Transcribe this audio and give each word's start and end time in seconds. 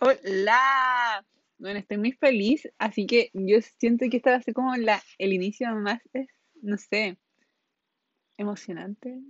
Hola. 0.00 1.26
Bueno, 1.58 1.80
estoy 1.80 1.96
muy 1.96 2.12
feliz, 2.12 2.68
así 2.78 3.04
que 3.04 3.30
yo 3.34 3.58
siento 3.80 4.06
que 4.08 4.18
esta 4.18 4.30
va 4.30 4.36
a 4.36 4.42
ser 4.42 4.54
como 4.54 4.76
la, 4.76 5.02
el 5.18 5.32
inicio 5.32 5.74
más, 5.74 6.00
eh, 6.14 6.28
no 6.62 6.76
sé, 6.76 7.18
emocionante, 8.36 9.20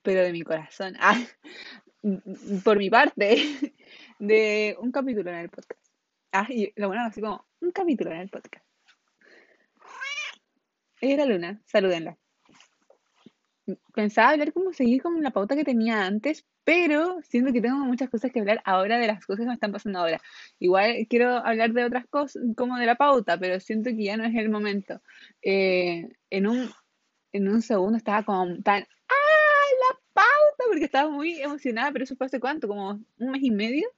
pero 0.00 0.22
de 0.22 0.32
mi 0.32 0.40
corazón. 0.40 0.94
Ah, 0.98 1.22
por 2.64 2.78
mi 2.78 2.88
parte, 2.88 3.36
de 4.18 4.76
un 4.80 4.92
capítulo 4.92 5.30
en 5.30 5.36
el 5.36 5.50
podcast. 5.50 5.86
Ah, 6.32 6.46
y 6.48 6.72
lo 6.76 6.88
bueno, 6.88 7.04
así 7.04 7.20
como 7.20 7.46
un 7.60 7.70
capítulo 7.72 8.12
en 8.12 8.20
el 8.20 8.30
podcast. 8.30 8.64
Ella 11.02 11.14
era 11.14 11.26
Luna, 11.26 11.60
salúdenla. 11.66 12.16
Pensaba 13.94 14.30
hablar 14.30 14.52
como 14.52 14.72
seguir 14.72 15.02
con 15.02 15.22
la 15.22 15.30
pauta 15.30 15.54
que 15.54 15.64
tenía 15.64 16.04
antes, 16.04 16.44
pero 16.64 17.20
siento 17.22 17.52
que 17.52 17.60
tengo 17.60 17.76
muchas 17.78 18.10
cosas 18.10 18.32
que 18.32 18.40
hablar 18.40 18.60
ahora 18.64 18.98
de 18.98 19.06
las 19.06 19.24
cosas 19.24 19.44
que 19.44 19.48
me 19.48 19.54
están 19.54 19.72
pasando 19.72 20.00
ahora. 20.00 20.20
Igual 20.58 21.06
quiero 21.08 21.36
hablar 21.36 21.72
de 21.72 21.84
otras 21.84 22.06
cosas, 22.08 22.42
como 22.56 22.76
de 22.78 22.86
la 22.86 22.96
pauta, 22.96 23.38
pero 23.38 23.60
siento 23.60 23.90
que 23.90 24.04
ya 24.04 24.16
no 24.16 24.24
es 24.24 24.34
el 24.34 24.50
momento. 24.50 25.00
Eh, 25.42 26.08
en 26.30 26.46
un, 26.46 26.70
en 27.32 27.48
un 27.48 27.62
segundo 27.62 27.96
estaba 27.96 28.24
como 28.24 28.60
tan, 28.62 28.82
¡ah, 28.82 29.66
la 29.90 29.98
pauta! 30.12 30.64
Porque 30.68 30.84
estaba 30.84 31.10
muy 31.10 31.40
emocionada, 31.40 31.92
pero 31.92 32.04
eso 32.04 32.16
fue 32.16 32.26
hace 32.26 32.40
cuánto, 32.40 32.68
como 32.68 32.90
un 33.18 33.30
mes 33.30 33.42
y 33.42 33.50
medio, 33.50 33.88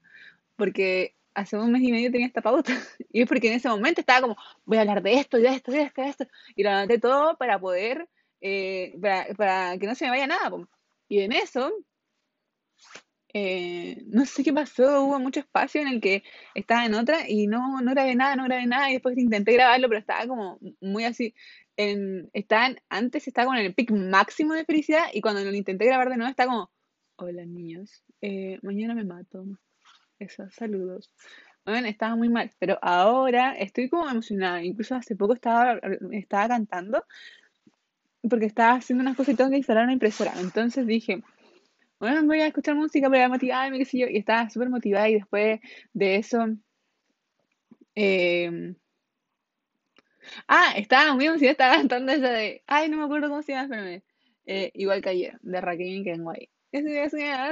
porque 0.57 1.15
hace 1.35 1.57
un 1.57 1.73
mes 1.73 1.83
y 1.83 1.93
medio 1.93 2.11
tenía 2.11 2.27
esta 2.27 2.43
pauta. 2.43 2.73
Y 3.13 3.23
es 3.23 3.29
porque 3.29 3.49
en 3.49 3.55
ese 3.55 3.69
momento 3.69 4.01
estaba 4.01 4.23
como, 4.23 4.37
voy 4.65 4.79
a 4.79 4.81
hablar 4.83 5.03
de 5.03 5.15
esto, 5.15 5.39
de 5.39 5.49
esto, 5.49 5.71
de 5.73 5.83
esto, 5.83 6.03
de 6.03 6.09
esto. 6.09 6.27
Y 6.57 6.63
lo 6.65 6.71
anoté 6.71 6.99
todo 6.99 7.37
para 7.37 7.59
poder, 7.59 8.09
eh, 8.45 8.95
para, 9.03 9.35
para 9.35 9.79
que 9.81 9.89
no 9.89 9.97
se 9.97 10.07
me 10.07 10.13
vaya 10.13 10.29
nada. 10.29 10.53
Y 11.09 11.21
en 11.23 11.33
eso 11.33 11.73
eh, 13.33 14.03
no 14.07 14.25
sé 14.27 14.45
qué 14.45 14.53
pasó, 14.53 15.03
hubo 15.05 15.19
mucho 15.19 15.41
espacio 15.41 15.81
en 15.83 15.89
el 15.89 16.01
que 16.01 16.23
estaba 16.55 16.87
en 16.87 16.95
otra 16.95 17.29
y 17.29 17.47
no, 17.49 17.81
no 17.81 17.91
grabé 17.93 18.15
nada, 18.15 18.37
no 18.37 18.45
grabé 18.45 18.67
nada 18.67 18.91
y 18.91 18.95
después 18.95 19.19
intenté 19.19 19.53
grabarlo, 19.55 19.89
pero 19.89 19.99
estaba 20.01 20.27
como 20.29 20.59
muy 20.81 21.05
así, 21.05 21.35
en, 21.77 22.31
en- 22.33 22.81
antes 22.89 23.27
estaba 23.27 23.47
con 23.49 23.57
el 23.57 23.75
pic 23.75 23.91
máximo 23.91 24.55
de 24.55 24.65
felicidad 24.65 25.07
y 25.13 25.21
cuando 25.21 25.43
lo 25.45 25.53
intenté 25.55 25.87
grabar 25.87 26.11
de 26.11 26.17
nuevo 26.17 26.31
estaba 26.31 26.51
como, 26.53 26.71
hola 27.17 27.45
niños, 27.45 28.05
eh, 28.21 28.59
mañana 28.63 28.95
me 28.95 29.05
mato, 29.05 29.45
eso, 30.19 30.49
saludos. 30.51 31.11
Bueno, 31.65 31.89
estaba 31.89 32.17
muy 32.17 32.29
mal, 32.29 32.53
pero 32.59 32.79
ahora 32.83 33.55
estoy 33.57 33.89
como 33.89 34.09
emocionada, 34.09 34.63
incluso 34.65 34.95
hace 34.97 35.17
poco 35.17 35.35
estaba, 35.35 35.81
estaba 36.13 36.49
cantando 36.49 37.05
porque 38.29 38.47
estaba 38.47 38.75
haciendo 38.75 39.03
unas 39.03 39.17
cosas 39.17 39.35
y 39.35 39.37
tengo 39.37 39.51
que 39.51 39.59
instalar 39.59 39.85
una 39.85 39.93
impresora, 39.93 40.33
entonces 40.41 40.87
dije... 40.87 41.23
Bueno, 42.01 42.23
voy 42.27 42.41
a 42.41 42.49
escuchar 42.49 42.75
música 42.75 43.09
para 43.09 43.29
motivarme, 43.29 43.79
qué 43.79 43.85
sé 43.87 43.99
yo, 43.99 44.07
y 44.09 44.19
estaba 44.19 44.51
súper 44.51 44.69
motivada 44.69 45.09
y 45.09 45.15
después 45.15 45.61
de 45.95 46.17
eso, 46.17 46.45
eh, 47.95 48.75
ah, 50.49 50.75
estaba 50.77 51.15
muy 51.15 51.27
emocionada, 51.27 51.53
estaba 51.53 51.77
cantando 51.77 52.13
esa 52.13 52.31
de, 52.31 52.63
ay, 52.67 52.89
no 52.89 52.97
me 52.99 53.05
acuerdo 53.05 53.29
cómo 53.29 53.43
se 53.43 53.53
llama, 53.53 53.65
espérame, 53.65 54.03
Eh, 54.47 54.71
igual 54.75 55.01
que 55.01 55.09
ayer, 55.09 55.39
de 55.41 55.61
Raquel 55.61 56.05
que 56.05 56.17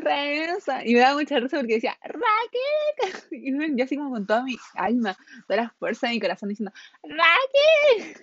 regresa. 0.00 0.84
Y 0.84 0.94
me 0.94 1.00
daba 1.00 1.14
mucha 1.14 1.38
risa 1.38 1.58
porque 1.58 1.74
decía, 1.74 1.96
Raquel, 2.02 3.22
y 3.30 3.76
yo 3.76 3.84
así 3.84 3.96
como 3.96 4.10
con 4.10 4.26
toda 4.26 4.42
mi 4.42 4.56
alma, 4.74 5.16
toda 5.46 5.62
la 5.62 5.70
fuerza 5.78 6.08
de 6.08 6.14
mi 6.14 6.20
corazón 6.20 6.48
diciendo, 6.50 6.72
Raquel, 7.02 8.16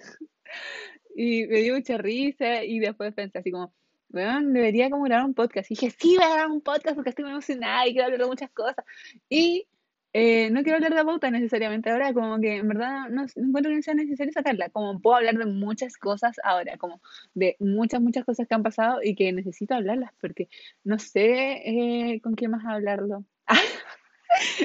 y 1.22 1.46
me 1.48 1.60
dio 1.60 1.76
mucha 1.76 1.98
risa 1.98 2.64
y 2.64 2.80
después 2.80 3.14
pensé 3.14 3.40
así 3.40 3.52
como, 3.52 3.74
bueno, 4.08 4.52
debería 4.52 4.90
como 4.90 5.04
grabar 5.04 5.26
un 5.26 5.34
podcast. 5.34 5.70
Y 5.70 5.76
dije, 5.76 5.92
sí, 5.92 6.16
voy 6.16 6.26
a 6.26 6.30
grabar 6.30 6.50
un 6.50 6.62
podcast 6.62 6.96
porque 6.96 7.10
estoy 7.10 7.26
muy 7.26 7.34
emocionada 7.34 7.86
y 7.86 7.92
quiero 7.92 8.06
hablar 8.06 8.22
de 8.22 8.28
muchas 8.28 8.50
cosas. 8.52 8.86
Y 9.28 9.68
eh, 10.14 10.50
no 10.50 10.64
quiero 10.64 10.78
hablar 10.78 10.96
de 10.96 11.04
pauta 11.04 11.30
necesariamente 11.30 11.90
ahora, 11.90 12.14
como 12.14 12.40
que 12.40 12.56
en 12.56 12.70
verdad 12.70 13.10
no, 13.10 13.26
encuentro 13.36 13.70
que 13.70 13.84
sea 13.84 13.96
necesario 13.96 14.32
sacarla. 14.32 14.70
Como 14.70 15.02
puedo 15.02 15.18
hablar 15.18 15.38
de 15.38 15.46
muchas 15.46 15.98
cosas 15.98 16.38
ahora, 16.42 16.78
como 16.78 17.02
de 17.34 17.58
muchas, 17.60 18.00
muchas 18.00 18.24
cosas 18.24 18.48
que 18.48 18.56
han 18.56 18.64
pasado 18.64 19.02
y 19.04 19.14
que 19.14 19.34
necesito 19.34 19.76
hablarlas 19.76 20.14
porque 20.22 20.48
no 20.86 21.00
sé 21.00 22.14
eh, 22.14 22.22
con 22.22 22.36
quién 22.36 22.52
más 22.52 22.66
hablarlo. 22.66 23.26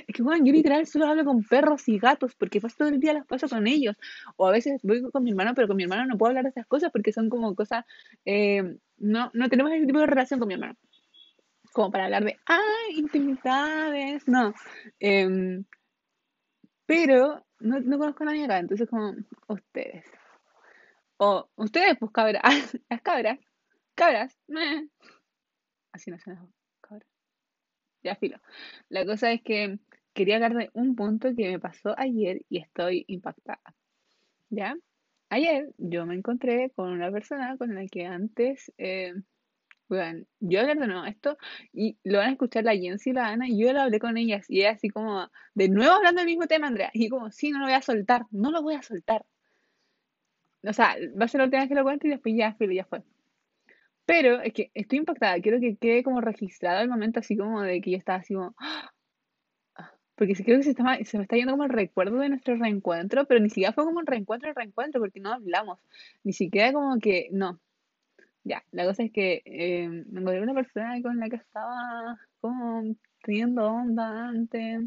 Es 0.06 0.14
que 0.14 0.22
bueno, 0.22 0.44
yo 0.44 0.52
literal 0.52 0.86
solo 0.86 1.06
hablo 1.06 1.24
con 1.24 1.42
perros 1.42 1.88
y 1.88 1.98
gatos 1.98 2.34
porque 2.34 2.60
paso 2.60 2.76
todo 2.78 2.88
el 2.88 3.00
día 3.00 3.12
las 3.12 3.26
paso 3.26 3.48
con 3.48 3.66
ellos. 3.66 3.96
O 4.36 4.46
a 4.46 4.50
veces 4.52 4.80
voy 4.82 5.02
con 5.10 5.24
mi 5.24 5.30
hermano, 5.30 5.54
pero 5.54 5.68
con 5.68 5.76
mi 5.76 5.84
hermano 5.84 6.06
no 6.06 6.18
puedo 6.18 6.30
hablar 6.30 6.44
de 6.44 6.50
esas 6.50 6.66
cosas 6.66 6.90
porque 6.92 7.12
son 7.12 7.28
como 7.28 7.54
cosas, 7.54 7.84
eh, 8.24 8.76
no, 8.98 9.30
no 9.34 9.48
tenemos 9.48 9.72
ese 9.72 9.86
tipo 9.86 9.98
de 9.98 10.06
relación 10.06 10.38
con 10.38 10.48
mi 10.48 10.54
hermano. 10.54 10.76
Como 11.72 11.90
para 11.90 12.04
hablar 12.04 12.24
de, 12.24 12.36
ay, 12.46 12.98
intimidades, 12.98 14.28
no. 14.28 14.54
Em, 15.00 15.64
pero 16.86 17.44
no, 17.60 17.80
no 17.80 17.98
conozco 17.98 18.22
a 18.22 18.26
nadie 18.26 18.44
acá, 18.44 18.58
entonces 18.58 18.88
como 18.88 19.14
ustedes. 19.48 20.04
O 21.16 21.48
ustedes, 21.56 21.96
pues 21.98 22.12
cabras, 22.12 22.42
las 22.90 23.02
cabras, 23.02 23.38
cabras, 23.94 24.38
así 25.92 26.10
no 26.10 26.18
suena, 26.18 26.40
cabras. 26.40 26.53
Ya 28.04 28.16
filo. 28.16 28.38
La 28.90 29.04
cosa 29.06 29.32
es 29.32 29.42
que 29.42 29.78
quería 30.12 30.36
hablar 30.36 30.54
de 30.54 30.70
un 30.74 30.94
punto 30.94 31.34
que 31.34 31.50
me 31.50 31.58
pasó 31.58 31.94
ayer 31.98 32.42
y 32.50 32.58
estoy 32.58 33.04
impactada. 33.08 33.74
¿Ya? 34.50 34.76
Ayer 35.30 35.72
yo 35.78 36.06
me 36.06 36.14
encontré 36.14 36.70
con 36.70 36.90
una 36.92 37.10
persona 37.10 37.56
con 37.56 37.74
la 37.74 37.86
que 37.88 38.06
antes, 38.06 38.72
eh, 38.78 39.14
bueno, 39.88 40.24
yo 40.40 40.60
hablar 40.60 40.78
de 40.78 40.86
nuevo 40.86 41.04
esto 41.06 41.38
y 41.72 41.98
lo 42.04 42.18
van 42.18 42.28
a 42.28 42.32
escuchar 42.32 42.64
la 42.64 42.76
Jensi 42.76 43.10
y 43.10 43.12
la 43.14 43.28
Ana 43.28 43.48
y 43.48 43.58
yo 43.58 43.72
lo 43.72 43.80
hablé 43.80 43.98
con 43.98 44.16
ellas 44.18 44.46
y 44.50 44.60
ella 44.60 44.72
así 44.72 44.90
como, 44.90 45.30
de 45.54 45.68
nuevo 45.70 45.94
hablando 45.94 46.20
del 46.20 46.28
mismo 46.28 46.46
tema, 46.46 46.68
Andrea, 46.68 46.90
y 46.92 47.08
como, 47.08 47.30
sí, 47.30 47.50
no 47.50 47.58
lo 47.60 47.64
voy 47.66 47.74
a 47.74 47.82
soltar, 47.82 48.26
no 48.30 48.50
lo 48.50 48.62
voy 48.62 48.74
a 48.74 48.82
soltar. 48.82 49.24
O 50.64 50.72
sea, 50.72 50.96
va 51.20 51.26
a 51.26 51.28
ser 51.28 51.38
la 51.40 51.44
última 51.44 51.62
vez 51.62 51.68
que 51.68 51.74
lo 51.74 51.84
cuente 51.84 52.06
y 52.08 52.10
después 52.10 52.34
ya, 52.36 52.54
filo, 52.54 52.72
ya 52.72 52.84
fue. 52.84 53.02
Pero 54.06 54.40
es 54.42 54.52
que 54.52 54.70
estoy 54.74 54.98
impactada, 54.98 55.40
quiero 55.40 55.60
que 55.60 55.76
quede 55.76 56.02
como 56.02 56.20
registrado 56.20 56.82
el 56.82 56.88
momento 56.88 57.20
así 57.20 57.36
como 57.36 57.62
de 57.62 57.80
que 57.80 57.92
yo 57.92 57.96
estaba 57.96 58.18
así 58.18 58.34
como, 58.34 58.54
Porque 60.14 60.34
sí 60.34 60.44
creo 60.44 60.58
que 60.58 60.64
se, 60.64 60.70
está, 60.70 60.98
se 61.04 61.16
me 61.18 61.24
está 61.24 61.36
yendo 61.36 61.52
como 61.52 61.64
el 61.64 61.70
recuerdo 61.70 62.18
de 62.18 62.28
nuestro 62.28 62.56
reencuentro, 62.56 63.26
pero 63.26 63.40
ni 63.40 63.48
siquiera 63.48 63.72
fue 63.72 63.84
como 63.84 63.98
un 63.98 64.06
reencuentro, 64.06 64.48
el 64.48 64.54
reencuentro, 64.54 65.00
porque 65.00 65.20
no 65.20 65.32
hablamos. 65.32 65.78
Ni 66.22 66.32
siquiera 66.32 66.72
como 66.72 66.98
que, 66.98 67.28
no. 67.32 67.60
Ya, 68.44 68.64
la 68.72 68.84
cosa 68.84 69.02
es 69.04 69.12
que 69.12 69.42
eh, 69.46 69.88
me 69.88 70.20
encontré 70.20 70.40
con 70.40 70.50
una 70.50 70.54
persona 70.54 71.02
con 71.02 71.18
la 71.18 71.28
que 71.30 71.36
estaba 71.36 72.18
como 72.40 72.94
teniendo 73.22 73.66
onda 73.66 74.28
antes. 74.28 74.82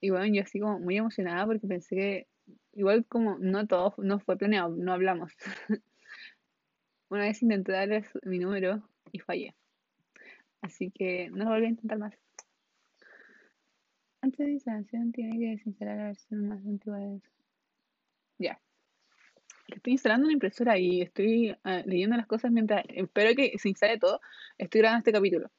Y 0.00 0.10
bueno, 0.10 0.26
yo 0.26 0.42
así 0.42 0.60
como 0.60 0.80
muy 0.80 0.96
emocionada 0.98 1.46
porque 1.46 1.66
pensé 1.68 1.96
que 1.96 2.28
igual 2.74 3.06
como 3.06 3.38
no 3.38 3.66
todo, 3.66 3.94
no 3.98 4.18
fue 4.20 4.36
planeado, 4.36 4.74
no 4.76 4.92
hablamos. 4.92 5.32
Una 7.08 7.22
vez 7.22 7.42
intenté 7.42 7.72
darles 7.72 8.06
mi 8.24 8.38
número 8.38 8.82
y 9.12 9.20
fallé. 9.20 9.54
Así 10.60 10.90
que 10.90 11.30
no 11.30 11.44
lo 11.44 11.50
volví 11.50 11.66
a 11.66 11.70
intentar 11.70 11.98
más. 11.98 12.14
Antes 14.22 14.46
de 14.46 14.52
instalación 14.52 15.12
tiene 15.12 15.38
que 15.38 15.50
desinstalar 15.50 15.98
la 15.98 16.04
versión 16.04 16.48
más 16.48 16.64
antigua 16.64 16.98
de 16.98 17.16
eso. 17.16 17.28
Ya. 18.38 18.58
Estoy 19.68 19.92
instalando 19.92 20.24
una 20.24 20.32
impresora 20.32 20.78
y 20.78 21.02
estoy 21.02 21.50
uh, 21.50 21.82
leyendo 21.86 22.16
las 22.16 22.26
cosas 22.26 22.50
mientras 22.50 22.84
espero 22.88 23.34
que 23.34 23.58
se 23.58 23.68
instale 23.68 23.98
todo. 23.98 24.20
Estoy 24.56 24.80
grabando 24.80 25.00
este 25.00 25.12
capítulo. 25.12 25.50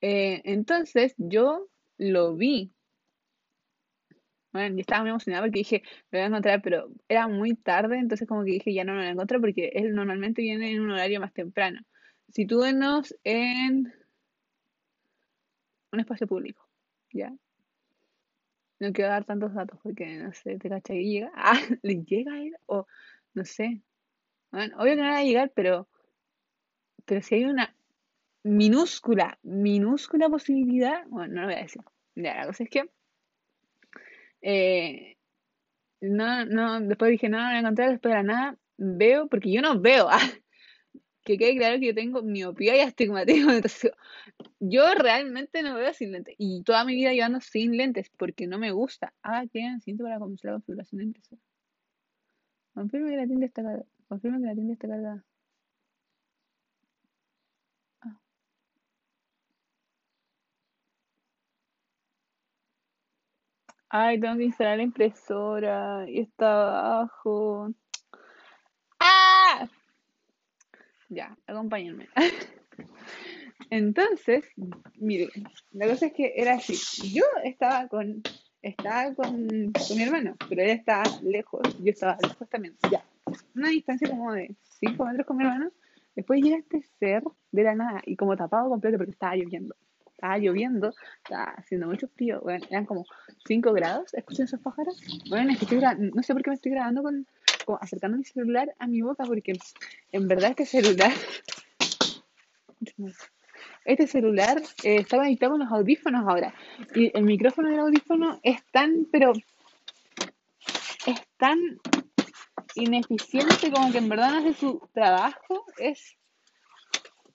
Eh, 0.00 0.40
entonces 0.44 1.14
yo 1.18 1.68
lo 1.98 2.34
vi. 2.34 2.72
Bueno, 4.52 4.76
yo 4.76 4.80
estaba 4.80 5.00
muy 5.02 5.10
emocionada 5.10 5.44
porque 5.44 5.60
dije, 5.60 5.82
lo 6.10 6.18
voy 6.18 6.20
a 6.20 6.26
encontrar, 6.26 6.60
pero 6.62 6.88
era 7.08 7.26
muy 7.28 7.54
tarde, 7.54 7.98
entonces 7.98 8.28
como 8.28 8.44
que 8.44 8.52
dije, 8.52 8.72
ya 8.74 8.84
no 8.84 8.94
lo 8.94 9.02
encontré 9.02 9.40
porque 9.40 9.70
él 9.74 9.94
normalmente 9.94 10.42
viene 10.42 10.72
en 10.72 10.80
un 10.82 10.90
horario 10.90 11.20
más 11.20 11.32
temprano. 11.32 11.80
Sitúenos 12.28 13.14
en 13.24 13.92
un 15.92 16.00
espacio 16.00 16.26
público, 16.26 16.68
¿ya? 17.12 17.32
No 18.80 18.92
quiero 18.92 19.10
dar 19.10 19.24
tantos 19.24 19.54
datos 19.54 19.78
porque 19.82 20.18
no 20.18 20.32
sé, 20.34 20.58
te 20.58 20.68
cacha 20.68 20.92
que 20.94 21.04
llega. 21.04 21.32
Ah, 21.36 21.58
¿le 21.82 22.02
llega 22.04 22.34
a 22.34 22.42
él? 22.42 22.54
O 22.66 22.86
no 23.34 23.44
sé. 23.44 23.82
Bueno, 24.52 24.76
obvio 24.78 24.96
que 24.96 25.02
no 25.02 25.08
va 25.08 25.18
a 25.18 25.24
llegar, 25.24 25.52
pero. 25.54 25.88
Pero 27.04 27.22
si 27.22 27.36
hay 27.36 27.44
una 27.44 27.76
minúscula, 28.44 29.38
minúscula 29.42 30.28
posibilidad. 30.28 31.04
Bueno, 31.08 31.34
no 31.34 31.40
lo 31.42 31.48
voy 31.48 31.56
a 31.56 31.62
decir. 31.62 31.82
Ya, 32.16 32.36
la 32.36 32.46
cosa 32.46 32.64
es 32.64 32.70
que. 32.70 32.90
Eh, 34.42 35.16
no, 36.00 36.44
no, 36.46 36.80
después 36.80 37.12
dije, 37.12 37.28
no, 37.28 37.38
no 37.38 37.46
voy 37.46 37.56
a 37.56 37.60
encontrar, 37.60 37.90
después 37.90 38.12
de 38.12 38.16
la 38.16 38.22
nada 38.24 38.58
veo, 38.76 39.28
porque 39.28 39.52
yo 39.52 39.62
no 39.62 39.80
veo. 39.80 40.08
Ah, 40.10 40.18
que 41.24 41.38
quede 41.38 41.56
claro 41.56 41.78
que 41.78 41.86
yo 41.86 41.94
tengo 41.94 42.22
miopía 42.22 42.76
y 42.76 42.80
astigmatismo. 42.80 43.52
Entonces, 43.52 43.92
yo 44.60 44.94
realmente 44.94 45.62
no 45.62 45.76
veo 45.76 45.92
sin 45.94 46.12
lentes. 46.12 46.34
Y 46.38 46.62
toda 46.64 46.84
mi 46.84 46.94
vida 46.94 47.12
llevando 47.12 47.40
sin 47.40 47.76
lentes 47.76 48.10
porque 48.16 48.46
no 48.46 48.58
me 48.58 48.72
gusta. 48.72 49.14
Ah, 49.22 49.44
qué 49.52 49.62
siento 49.80 50.04
para 50.04 50.18
comenzar 50.18 50.50
la 50.50 50.56
configuración 50.56 50.98
de 50.98 51.04
impresora. 51.04 51.40
Confirme 52.74 53.10
que 53.10 53.16
la 53.16 53.26
tinta 53.26 53.46
está 53.46 53.62
cargada. 53.62 53.86
Confirme 54.08 54.40
que 54.40 54.46
la 54.46 54.54
tinta 54.54 54.72
está 54.72 54.88
cargada. 54.88 55.24
Ay, 63.94 64.18
tengo 64.18 64.38
que 64.38 64.44
instalar 64.44 64.78
la 64.78 64.84
impresora 64.84 66.08
y 66.08 66.20
está 66.20 66.96
abajo. 67.02 67.74
¡Ah! 68.98 69.68
Ya, 71.10 71.36
acompáñenme. 71.46 72.08
Entonces, 73.70 74.46
mire, 74.96 75.28
la 75.72 75.88
cosa 75.88 76.06
es 76.06 76.14
que 76.14 76.32
era 76.34 76.54
así. 76.54 77.12
Yo 77.12 77.22
estaba 77.44 77.86
con, 77.88 78.22
estaba 78.62 79.14
con, 79.14 79.46
con 79.72 79.96
mi 79.96 80.02
hermano, 80.02 80.36
pero 80.48 80.62
él 80.62 80.70
estaba 80.70 81.04
lejos, 81.22 81.60
yo 81.84 81.90
estaba 81.90 82.16
lejos 82.22 82.48
también. 82.48 82.74
Ya, 82.90 83.04
una 83.54 83.68
distancia 83.68 84.08
como 84.08 84.32
de 84.32 84.56
5 84.80 85.04
metros 85.04 85.26
con 85.26 85.36
mi 85.36 85.44
hermano. 85.44 85.70
Después 86.16 86.40
llega 86.40 86.56
este 86.56 86.82
ser 86.98 87.24
de 87.50 87.62
la 87.62 87.74
nada 87.74 88.00
y 88.06 88.16
como 88.16 88.38
tapado 88.38 88.70
completo 88.70 88.96
porque 88.96 89.12
estaba 89.12 89.36
lloviendo. 89.36 89.76
Estaba 90.22 90.38
lloviendo, 90.38 90.94
estaba 91.24 91.46
haciendo 91.56 91.88
mucho 91.88 92.06
frío. 92.06 92.40
Bueno, 92.42 92.64
eran 92.70 92.86
como 92.86 93.04
5 93.44 93.72
grados. 93.72 94.14
¿Escuchan 94.14 94.44
esos 94.44 94.60
pájaros? 94.60 95.02
Bueno, 95.28 95.50
es 95.50 95.58
que 95.58 95.64
estoy 95.64 95.80
no 95.98 96.22
sé 96.22 96.32
por 96.32 96.44
qué 96.44 96.50
me 96.50 96.54
estoy 96.54 96.70
grabando 96.70 97.02
con, 97.02 97.26
acercando 97.80 98.18
mi 98.18 98.22
celular 98.22 98.72
a 98.78 98.86
mi 98.86 99.02
boca 99.02 99.24
porque 99.24 99.54
en 100.12 100.28
verdad 100.28 100.50
este 100.50 100.64
celular 100.64 101.10
este 103.84 104.06
celular 104.06 104.62
eh, 104.84 104.98
está 105.00 105.16
conectado 105.16 105.54
con 105.54 105.60
los 105.62 105.72
audífonos 105.72 106.24
ahora. 106.24 106.54
Y 106.94 107.10
el 107.18 107.24
micrófono 107.24 107.70
del 107.70 107.80
audífono 107.80 108.38
es 108.44 108.62
tan, 108.70 109.08
pero 109.10 109.32
es 111.04 111.20
tan 111.36 111.58
ineficiente 112.76 113.72
como 113.72 113.90
que 113.90 113.98
en 113.98 114.08
verdad 114.08 114.30
no 114.30 114.38
hace 114.38 114.54
su 114.54 114.88
trabajo. 114.92 115.66
Es, 115.78 116.16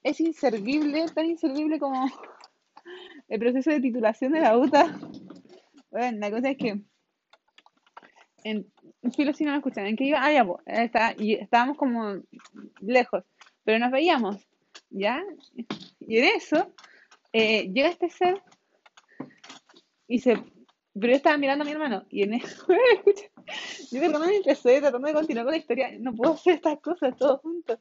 es 0.04 0.22
inservible, 0.22 1.06
tan 1.13 1.25
inservible 1.25 1.80
como 1.80 2.10
el 3.27 3.39
proceso 3.39 3.71
de 3.71 3.81
titulación 3.81 4.33
de 4.33 4.41
la 4.41 4.57
UTA. 4.57 5.00
Bueno, 5.91 6.18
la 6.19 6.31
cosa 6.31 6.50
es 6.50 6.57
que 6.57 6.81
en 8.44 8.65
filo 9.15 9.33
si 9.33 9.44
no 9.44 9.51
lo 9.51 9.57
escuchan, 9.57 9.85
en 9.85 9.95
que 9.95 10.06
iba, 10.06 10.24
ah, 10.24 10.31
ya, 10.31 10.45
po, 10.45 10.62
está, 10.65 11.13
y 11.18 11.33
estábamos 11.33 11.77
como 11.77 12.21
lejos, 12.79 13.24
pero 13.63 13.79
nos 13.79 13.91
veíamos, 13.91 14.38
¿ya? 14.89 15.24
Y 16.00 16.18
en 16.18 16.25
eso 16.25 16.74
eh, 17.33 17.69
llega 17.74 17.89
este 17.89 18.09
ser 18.09 18.41
y 20.07 20.19
se. 20.19 20.35
Pero 21.00 21.12
yo 21.12 21.18
estaba 21.18 21.38
mirando 21.38 21.63
a 21.63 21.65
mi 21.65 21.73
hermano 21.73 22.06
y 22.09 22.23
en 22.23 22.33
eso. 22.33 22.65
escucha, 22.95 23.25
yo 23.91 24.01
de 24.01 24.07
repente 24.07 24.38
empecé 24.38 24.80
tratando 24.80 25.07
de 25.07 25.13
continuar 25.13 25.45
con 25.45 25.51
la 25.51 25.59
historia. 25.59 25.91
No 26.00 26.13
puedo 26.13 26.33
hacer 26.33 26.56
estas 26.56 26.80
cosas 26.80 27.15
todos 27.18 27.41
juntos. 27.41 27.80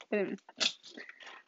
Espérenme. 0.00 0.36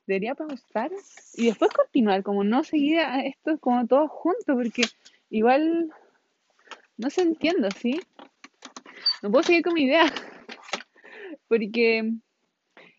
Debería 0.07 0.35
pausar 0.35 0.91
y 1.35 1.47
después 1.47 1.71
continuar, 1.73 2.23
como 2.23 2.45
no 2.45 2.63
seguir 2.63 2.99
a 2.99 3.25
esto 3.25 3.59
como 3.59 3.87
todos 3.87 4.11
juntos, 4.11 4.45
porque 4.47 4.83
igual 5.31 5.91
no 6.97 7.11
se 7.11 7.23
entiendo, 7.23 7.71
¿sí? 7.71 8.01
No 9.23 9.31
puedo 9.31 9.45
seguir 9.45 9.63
con 9.63 9.75
mi 9.75 9.85
idea, 9.85 10.05
porque 11.49 12.13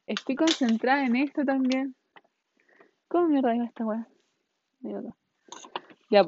estoy 0.07 0.35
concentrada 0.35 1.05
en 1.05 1.15
esto 1.15 1.45
también. 1.45 1.95
¿Cómo 3.07 3.27
mierda 3.27 3.55
iba 3.55 3.65
esta 3.65 3.85
weá? 3.85 4.07
Ya, 6.09 6.25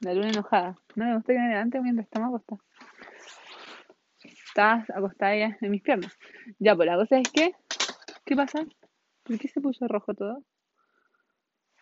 la 0.00 0.14
luna 0.14 0.30
enojada. 0.30 0.76
No 0.94 1.04
me 1.04 1.14
gusta 1.16 1.32
que 1.32 1.38
me 1.38 1.48
levante 1.48 1.80
mientras 1.80 2.06
estamos 2.06 2.28
acostados. 2.28 2.64
Estás 4.22 4.90
acostada 4.90 5.34
en 5.34 5.70
mis 5.70 5.82
piernas. 5.82 6.16
Ya, 6.58 6.74
pues 6.74 6.86
la 6.86 6.96
cosa 6.96 7.18
es 7.18 7.28
que. 7.30 7.54
¿Qué 8.24 8.36
pasa? 8.36 8.64
¿Por 9.28 9.38
qué 9.38 9.46
se 9.46 9.60
puso 9.60 9.86
rojo 9.86 10.14
todo? 10.14 10.42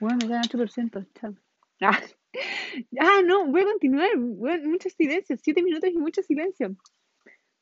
Bueno, 0.00 0.26
ya 0.26 0.40
8%, 0.43 1.06
chao. 1.14 1.37
Ah, 1.81 2.00
ah, 3.00 3.22
no, 3.25 3.46
voy 3.46 3.60
a 3.60 3.64
continuar. 3.66 4.10
Bueno, 4.16 4.69
mucho 4.69 4.90
silencio, 4.90 5.37
7 5.40 5.62
minutos 5.62 5.88
y 5.90 5.96
mucho 5.96 6.22
silencio. 6.22 6.76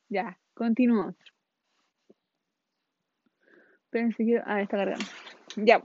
Ya, 0.09 0.41
continúo. 0.55 1.15
Espérense 3.85 4.25
que. 4.25 4.43
Ah, 4.47 4.63
está 4.63 4.79
cargando. 4.79 5.05
Ya. 5.57 5.83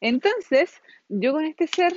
Entonces, 0.00 0.82
yo 1.08 1.32
con 1.32 1.46
este 1.46 1.66
ser 1.66 1.94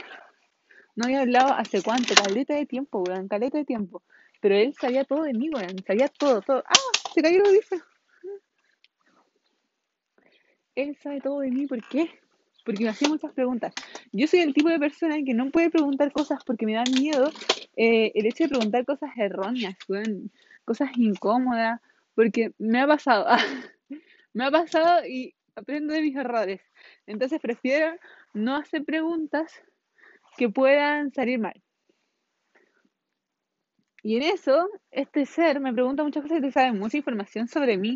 no 0.95 1.05
había 1.05 1.21
hablado 1.21 1.53
hace 1.53 1.83
cuánto, 1.83 2.15
caleta 2.15 2.53
de 2.53 2.65
tiempo, 2.65 3.03
weón, 3.05 3.27
caleta 3.27 3.57
de 3.57 3.65
tiempo. 3.65 4.03
Pero 4.41 4.55
él 4.55 4.73
sabía 4.73 5.03
todo 5.03 5.23
de 5.23 5.33
mí, 5.33 5.49
weón, 5.49 5.83
sabía 5.85 6.07
todo, 6.07 6.41
todo. 6.41 6.63
¡Ah! 6.65 6.75
Se 7.13 7.21
cayó 7.21 7.41
el 7.41 7.47
audífono. 7.47 7.83
Él 10.75 10.97
sabe 10.97 11.21
todo 11.21 11.39
de 11.39 11.51
mí, 11.51 11.67
¿por 11.67 11.81
qué? 11.87 12.09
Porque 12.65 12.83
me 12.83 12.89
hacía 12.89 13.07
muchas 13.07 13.31
preguntas. 13.33 13.73
Yo 14.11 14.27
soy 14.27 14.41
el 14.41 14.53
tipo 14.53 14.69
de 14.69 14.79
persona 14.79 15.17
que 15.23 15.33
no 15.33 15.51
puede 15.51 15.69
preguntar 15.69 16.11
cosas 16.11 16.43
porque 16.45 16.65
me 16.65 16.73
da 16.73 16.83
miedo 16.99 17.31
eh, 17.77 18.11
el 18.15 18.25
hecho 18.25 18.43
de 18.43 18.49
preguntar 18.49 18.85
cosas 18.85 19.11
erróneas, 19.17 19.75
cosas 20.65 20.89
incómodas, 20.97 21.79
porque 22.15 22.51
me 22.57 22.79
ha 22.81 22.87
pasado, 22.87 23.27
me 24.33 24.45
ha 24.45 24.51
pasado 24.51 25.05
y 25.05 25.35
aprendo 25.55 25.93
de 25.93 26.01
mis 26.01 26.15
errores. 26.15 26.61
Entonces 27.07 27.39
prefiero 27.39 27.95
no 28.33 28.55
hacer 28.55 28.83
preguntas 28.83 29.61
que 30.37 30.49
puedan 30.49 31.13
salir 31.13 31.39
mal. 31.39 31.61
Y 34.05 34.17
en 34.17 34.21
eso, 34.21 34.69
este 34.91 35.25
ser 35.25 35.59
me 35.59 35.73
pregunta 35.73 36.03
muchas 36.03 36.21
cosas 36.21 36.43
y 36.43 36.51
sabe 36.51 36.71
mucha 36.73 36.95
información 36.95 37.47
sobre 37.47 37.75
mí. 37.75 37.95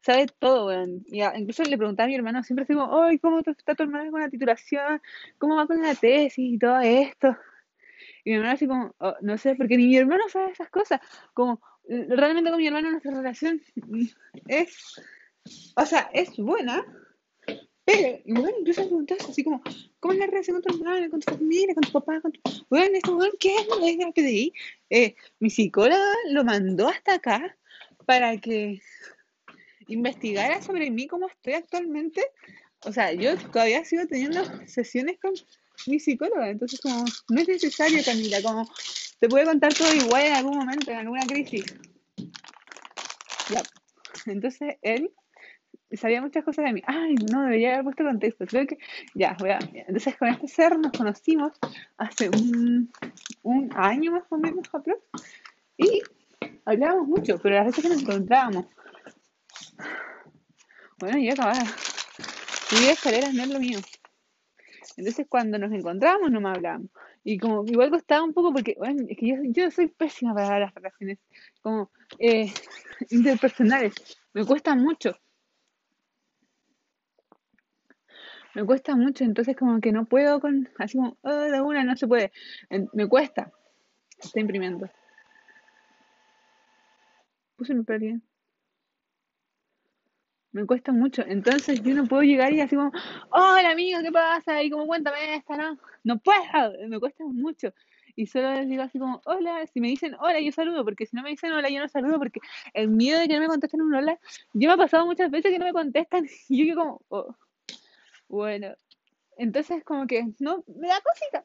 Sabe 0.00 0.26
todo, 0.38 0.68
weón. 0.68 1.02
Y 1.08 1.20
a- 1.22 1.36
incluso 1.36 1.64
le 1.64 1.76
preguntaba 1.76 2.04
a 2.04 2.08
mi 2.08 2.14
hermano, 2.14 2.44
siempre 2.44 2.62
así 2.62 2.74
ay, 2.78 3.18
¿cómo 3.18 3.40
está 3.40 3.74
tu 3.74 3.82
hermano 3.82 4.08
con 4.12 4.20
la 4.20 4.28
titulación? 4.30 5.02
¿Cómo 5.36 5.56
va 5.56 5.66
con 5.66 5.82
la 5.82 5.96
tesis 5.96 6.38
y 6.54 6.58
todo 6.60 6.78
esto? 6.78 7.36
Y 8.24 8.30
mi 8.30 8.36
hermano 8.36 8.54
así 8.54 8.68
como, 8.68 8.94
"Oh, 8.98 9.16
no 9.20 9.36
sé, 9.36 9.56
porque 9.56 9.76
ni 9.76 9.88
mi 9.88 9.96
hermano 9.96 10.28
sabe 10.28 10.52
esas 10.52 10.70
cosas. 10.70 11.00
Como, 11.34 11.60
realmente 11.88 12.50
con 12.50 12.60
mi 12.60 12.66
hermano 12.68 12.92
nuestra 12.92 13.12
relación 13.12 13.60
es, 14.46 15.02
o 15.74 15.86
sea, 15.86 16.08
es 16.12 16.36
buena, 16.36 16.84
pero, 17.84 18.18
bueno, 18.26 18.58
empiezo 18.58 18.82
a 18.82 18.84
preguntar 18.84 19.18
así 19.28 19.42
como, 19.42 19.60
¿cómo 20.00 20.14
es 20.14 20.18
la 20.20 20.26
relación 20.26 20.60
con 20.60 20.62
tu 20.62 20.78
hermano, 20.78 21.10
con 21.10 21.20
tu 21.20 21.32
familia, 21.32 21.74
con 21.74 21.84
tu 21.84 21.92
papá, 21.92 22.20
con 22.20 22.32
tu... 22.32 22.40
Bueno, 22.68 22.96
este 22.96 23.10
weón, 23.10 23.32
¿qué 23.40 23.56
es 23.56 23.66
lo 23.66 24.12
que? 24.12 24.52
Eh, 24.90 25.14
mi 25.40 25.50
psicóloga 25.50 26.12
lo 26.30 26.44
mandó 26.44 26.88
hasta 26.88 27.14
acá 27.14 27.56
para 28.06 28.36
que 28.38 28.80
investigara 29.88 30.62
sobre 30.62 30.90
mí 30.90 31.06
cómo 31.06 31.28
estoy 31.28 31.54
actualmente. 31.54 32.22
O 32.84 32.92
sea, 32.92 33.12
yo 33.12 33.36
todavía 33.36 33.84
sigo 33.84 34.06
teniendo 34.06 34.44
sesiones 34.66 35.18
con 35.20 35.32
mi 35.86 35.98
psicóloga, 35.98 36.50
entonces 36.50 36.80
como, 36.80 37.04
no 37.28 37.40
es 37.40 37.48
necesario, 37.48 38.04
Camila, 38.04 38.42
como, 38.42 38.68
te 39.18 39.28
puede 39.28 39.44
contar 39.44 39.74
todo 39.74 39.92
igual 39.94 40.26
en 40.26 40.34
algún 40.34 40.58
momento, 40.58 40.90
en 40.90 40.98
alguna 40.98 41.26
crisis. 41.26 41.64
Ya. 43.50 43.62
Entonces, 44.26 44.76
él 44.82 45.10
sabía 45.96 46.20
muchas 46.20 46.44
cosas 46.44 46.66
de 46.66 46.72
mí. 46.72 46.82
Ay, 46.86 47.14
no, 47.32 47.42
debería 47.42 47.74
haber 47.74 47.84
puesto 47.84 48.04
contexto. 48.04 48.46
Creo 48.46 48.66
que, 48.66 48.78
ya, 49.14 49.36
voy 49.38 49.50
a... 49.50 49.58
Entonces, 49.72 50.16
con 50.16 50.28
este 50.28 50.48
ser 50.48 50.78
nos 50.78 50.92
conocimos 50.92 51.52
hace 51.96 52.28
un, 52.28 52.90
un 53.42 53.70
año 53.74 54.12
más 54.12 54.24
o 54.28 54.38
menos, 54.38 54.68
aprox, 54.72 55.00
y 55.76 56.02
hablábamos 56.64 57.08
mucho, 57.08 57.38
pero 57.42 57.54
las 57.54 57.66
veces 57.66 57.84
que 57.84 57.90
nos 57.90 58.02
encontrábamos, 58.02 58.66
bueno, 60.98 61.18
ya 61.18 61.32
acababa. 61.32 61.64
Subir 62.68 62.90
escaleras 62.90 63.32
no 63.32 63.44
es 63.44 63.48
lo 63.48 63.60
mío. 63.60 63.78
Entonces, 64.96 65.26
cuando 65.28 65.58
nos 65.58 65.72
encontrábamos, 65.72 66.30
no 66.30 66.40
me 66.40 66.48
hablábamos. 66.48 66.90
Y 67.22 67.38
como 67.38 67.64
igual 67.66 67.90
costaba 67.90 68.24
un 68.24 68.32
poco 68.32 68.52
porque, 68.52 68.74
bueno, 68.76 69.04
es 69.08 69.16
que 69.16 69.28
yo, 69.28 69.36
yo 69.44 69.70
soy 69.70 69.88
pésima 69.88 70.34
para 70.34 70.58
las 70.58 70.74
relaciones 70.74 71.18
como 71.62 71.90
eh, 72.18 72.52
interpersonales. 73.10 73.94
Me 74.32 74.44
cuesta 74.44 74.74
mucho. 74.74 75.16
Me 78.58 78.64
cuesta 78.66 78.96
mucho, 78.96 79.22
entonces 79.22 79.56
como 79.56 79.80
que 79.80 79.92
no 79.92 80.04
puedo 80.04 80.40
con, 80.40 80.68
así 80.80 80.98
como, 80.98 81.16
oh, 81.22 81.30
de 81.30 81.60
una 81.60 81.84
no 81.84 81.96
se 81.96 82.08
puede. 82.08 82.32
Me 82.92 83.06
cuesta. 83.06 83.52
Estoy 84.18 84.42
imprimiendo. 84.42 84.90
Puse 87.54 87.72
mi 87.72 87.84
pérdida. 87.84 88.18
Me 90.50 90.66
cuesta 90.66 90.90
mucho. 90.90 91.22
Entonces 91.24 91.84
yo 91.84 91.94
no 91.94 92.06
puedo 92.06 92.22
llegar 92.22 92.52
y 92.52 92.60
así 92.60 92.74
como, 92.74 92.90
hola 93.30 93.70
amigo, 93.70 94.00
¿qué 94.02 94.10
pasa? 94.10 94.60
Y 94.60 94.70
como 94.70 94.88
cuéntame 94.88 95.36
esta, 95.36 95.56
¿no? 95.56 95.78
No 96.02 96.18
puedo, 96.18 96.88
me 96.88 96.98
cuesta 96.98 97.22
mucho. 97.26 97.72
Y 98.16 98.26
solo 98.26 98.52
les 98.54 98.68
digo 98.68 98.82
así 98.82 98.98
como, 98.98 99.20
hola, 99.24 99.68
si 99.68 99.80
me 99.80 99.86
dicen 99.86 100.16
hola, 100.18 100.40
yo 100.40 100.50
saludo, 100.50 100.84
porque 100.84 101.06
si 101.06 101.14
no 101.14 101.22
me 101.22 101.30
dicen 101.30 101.52
hola, 101.52 101.68
yo 101.70 101.78
no 101.78 101.86
saludo, 101.86 102.18
porque 102.18 102.40
el 102.74 102.88
miedo 102.88 103.20
de 103.20 103.28
que 103.28 103.34
no 103.34 103.40
me 103.40 103.46
contesten 103.46 103.82
un 103.82 103.94
hola, 103.94 104.18
yo 104.52 104.68
me 104.68 104.74
ha 104.74 104.76
pasado 104.76 105.06
muchas 105.06 105.30
veces 105.30 105.52
que 105.52 105.60
no 105.60 105.66
me 105.66 105.72
contestan 105.72 106.26
y 106.48 106.58
yo 106.58 106.64
quedo 106.64 106.76
como, 106.76 107.02
oh, 107.10 107.36
bueno. 108.28 108.74
Entonces 109.36 109.84
como 109.84 110.06
que, 110.06 110.26
no, 110.38 110.64
me 110.66 110.88
da 110.88 111.00
cosita. 111.00 111.44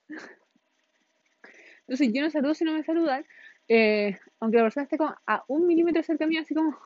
Entonces 1.82 2.12
yo 2.14 2.22
no 2.22 2.30
saludo 2.30 2.54
si 2.54 2.64
no 2.64 2.74
me 2.74 2.84
saludan, 2.84 3.26
eh, 3.68 4.18
aunque 4.40 4.58
la 4.58 4.64
persona 4.64 4.84
esté 4.84 4.98
como 4.98 5.16
a 5.26 5.44
un 5.48 5.68
milímetro 5.68 6.02
cerca 6.04 6.26
mío, 6.26 6.42
así 6.42 6.54
como, 6.56 6.78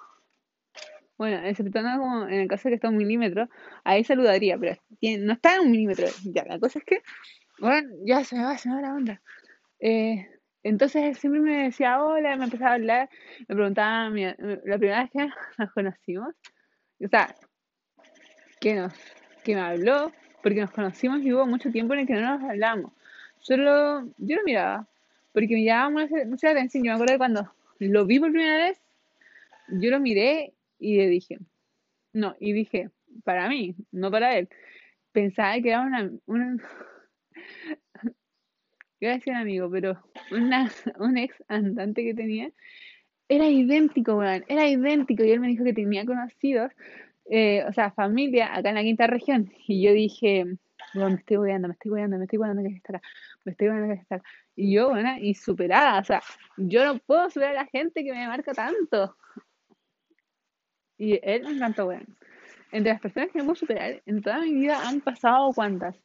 bueno, 1.17 1.37
exceptuando 1.47 2.01
como 2.01 2.27
en 2.27 2.41
el 2.41 2.47
caso 2.47 2.63
de 2.63 2.71
que 2.71 2.75
está 2.75 2.87
a 2.87 2.91
un 2.91 2.97
milímetro, 2.97 3.47
ahí 3.83 4.03
saludaría, 4.03 4.57
pero 4.57 4.75
no 5.19 5.33
está 5.33 5.57
a 5.57 5.61
un 5.61 5.71
milímetro. 5.71 6.07
Ya, 6.25 6.45
la 6.45 6.59
cosa 6.59 6.79
es 6.79 6.85
que 6.85 7.01
Bueno, 7.59 7.89
ya 8.05 8.23
se 8.23 8.35
me 8.35 8.43
va, 8.43 8.57
se 8.57 8.69
me 8.69 8.75
va 8.75 8.81
la 8.81 8.93
onda. 8.93 9.21
Eh, 9.79 10.27
entonces 10.63 11.03
él 11.03 11.15
siempre 11.15 11.41
me 11.41 11.63
decía 11.63 12.03
hola, 12.03 12.35
me 12.35 12.45
empezaba 12.45 12.71
a 12.71 12.75
hablar, 12.75 13.09
me 13.47 13.55
preguntaba, 13.55 14.09
la 14.09 14.77
primera 14.77 15.03
vez 15.03 15.11
que 15.11 15.29
nos 15.57 15.71
conocimos, 15.73 16.35
o 17.03 17.07
sea, 17.07 17.35
que 18.59 18.75
nos, 18.75 18.93
que 19.47 19.55
me 19.55 19.61
habló, 19.61 20.11
porque 20.43 20.59
nos 20.59 20.71
conocimos 20.71 21.21
y 21.21 21.33
hubo 21.33 21.47
mucho 21.47 21.71
tiempo 21.71 21.93
en 21.93 22.01
el 22.01 22.07
que 22.07 22.13
no 22.13 22.37
nos 22.37 22.49
hablamos. 22.49 22.91
Solo, 23.39 24.05
yo 24.17 24.35
lo 24.35 24.43
miraba, 24.43 24.85
porque 25.33 25.55
me 25.55 25.63
llamaba 25.63 25.89
mucha, 25.89 26.25
mucha 26.25 26.51
atención. 26.51 26.83
Yo 26.83 26.91
me 26.91 26.95
acuerdo 26.95 27.13
de 27.13 27.17
cuando 27.17 27.53
lo 27.79 28.05
vi 28.05 28.19
por 28.19 28.31
primera 28.31 28.57
vez, 28.57 28.77
yo 29.69 29.89
lo 29.89 30.01
miré 30.01 30.53
y 30.79 30.97
le 30.97 31.07
dije, 31.07 31.39
no, 32.11 32.35
y 32.41 32.51
dije, 32.51 32.89
para 33.23 33.47
mí, 33.47 33.73
no 33.91 34.11
para 34.11 34.37
él. 34.37 34.49
Pensaba 35.13 35.59
que 35.61 35.69
era 35.69 35.79
una, 35.81 36.11
una 36.25 36.57
iba 38.99 39.11
a 39.11 39.15
decir 39.15 39.31
un 39.31 39.39
amigo, 39.39 39.71
pero 39.71 39.97
una, 40.31 40.69
un 40.99 41.17
ex 41.17 41.41
andante 41.47 42.03
que 42.03 42.13
tenía, 42.13 42.51
era 43.29 43.47
idéntico, 43.47 44.17
weón, 44.17 44.43
era 44.49 44.67
idéntico. 44.67 45.23
Y 45.23 45.31
él 45.31 45.39
me 45.39 45.47
dijo 45.47 45.63
que 45.63 45.73
tenía 45.73 46.05
conocidos, 46.05 46.73
eh, 47.29 47.65
o 47.67 47.74
sea, 47.74 47.91
familia 47.91 48.55
acá 48.55 48.69
en 48.69 48.75
la 48.75 48.84
quinta 48.84 49.07
región. 49.07 49.51
Y 49.67 49.84
yo 49.84 49.93
dije, 49.93 50.46
weón, 50.96 51.13
me 51.13 51.19
estoy 51.19 51.38
weando, 51.38 51.67
me 51.67 51.74
estoy 51.74 51.91
weando, 51.91 52.17
me 52.17 52.24
estoy 52.25 52.39
weando 52.39 52.63
que 52.63 52.69
está 52.69 52.98
acá, 52.98 53.07
me 53.43 53.51
estoy 53.51 53.69
weando 53.69 53.93
que 53.93 54.01
está 54.01 54.15
acá. 54.15 54.29
Y 54.55 54.74
yo, 54.74 54.89
bueno, 54.89 55.15
y 55.19 55.36
superada, 55.36 56.00
o 56.00 56.03
sea, 56.03 56.22
yo 56.57 56.86
no 56.86 57.00
puedo 57.00 57.29
superar 57.29 57.57
a 57.57 57.63
la 57.63 57.67
gente 57.67 58.03
que 58.03 58.12
me 58.12 58.27
marca 58.27 58.53
tanto. 58.53 59.15
Y 60.98 61.19
él 61.22 61.43
me 61.43 61.51
encantó, 61.51 61.88
weón. 61.88 62.17
Entre 62.72 62.91
las 62.91 63.01
personas 63.01 63.29
que 63.31 63.39
no 63.39 63.46
puedo 63.46 63.55
superar 63.55 64.01
en 64.05 64.22
toda 64.22 64.39
mi 64.39 64.53
vida 64.53 64.88
han 64.88 65.01
pasado 65.01 65.51
cuántas. 65.53 65.96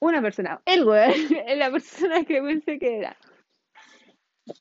Una 0.00 0.20
persona, 0.20 0.60
el 0.66 0.84
weón, 0.84 1.12
es 1.46 1.58
la 1.58 1.70
persona 1.70 2.24
que 2.24 2.42
pensé 2.42 2.78
que 2.78 2.98
era. 2.98 3.16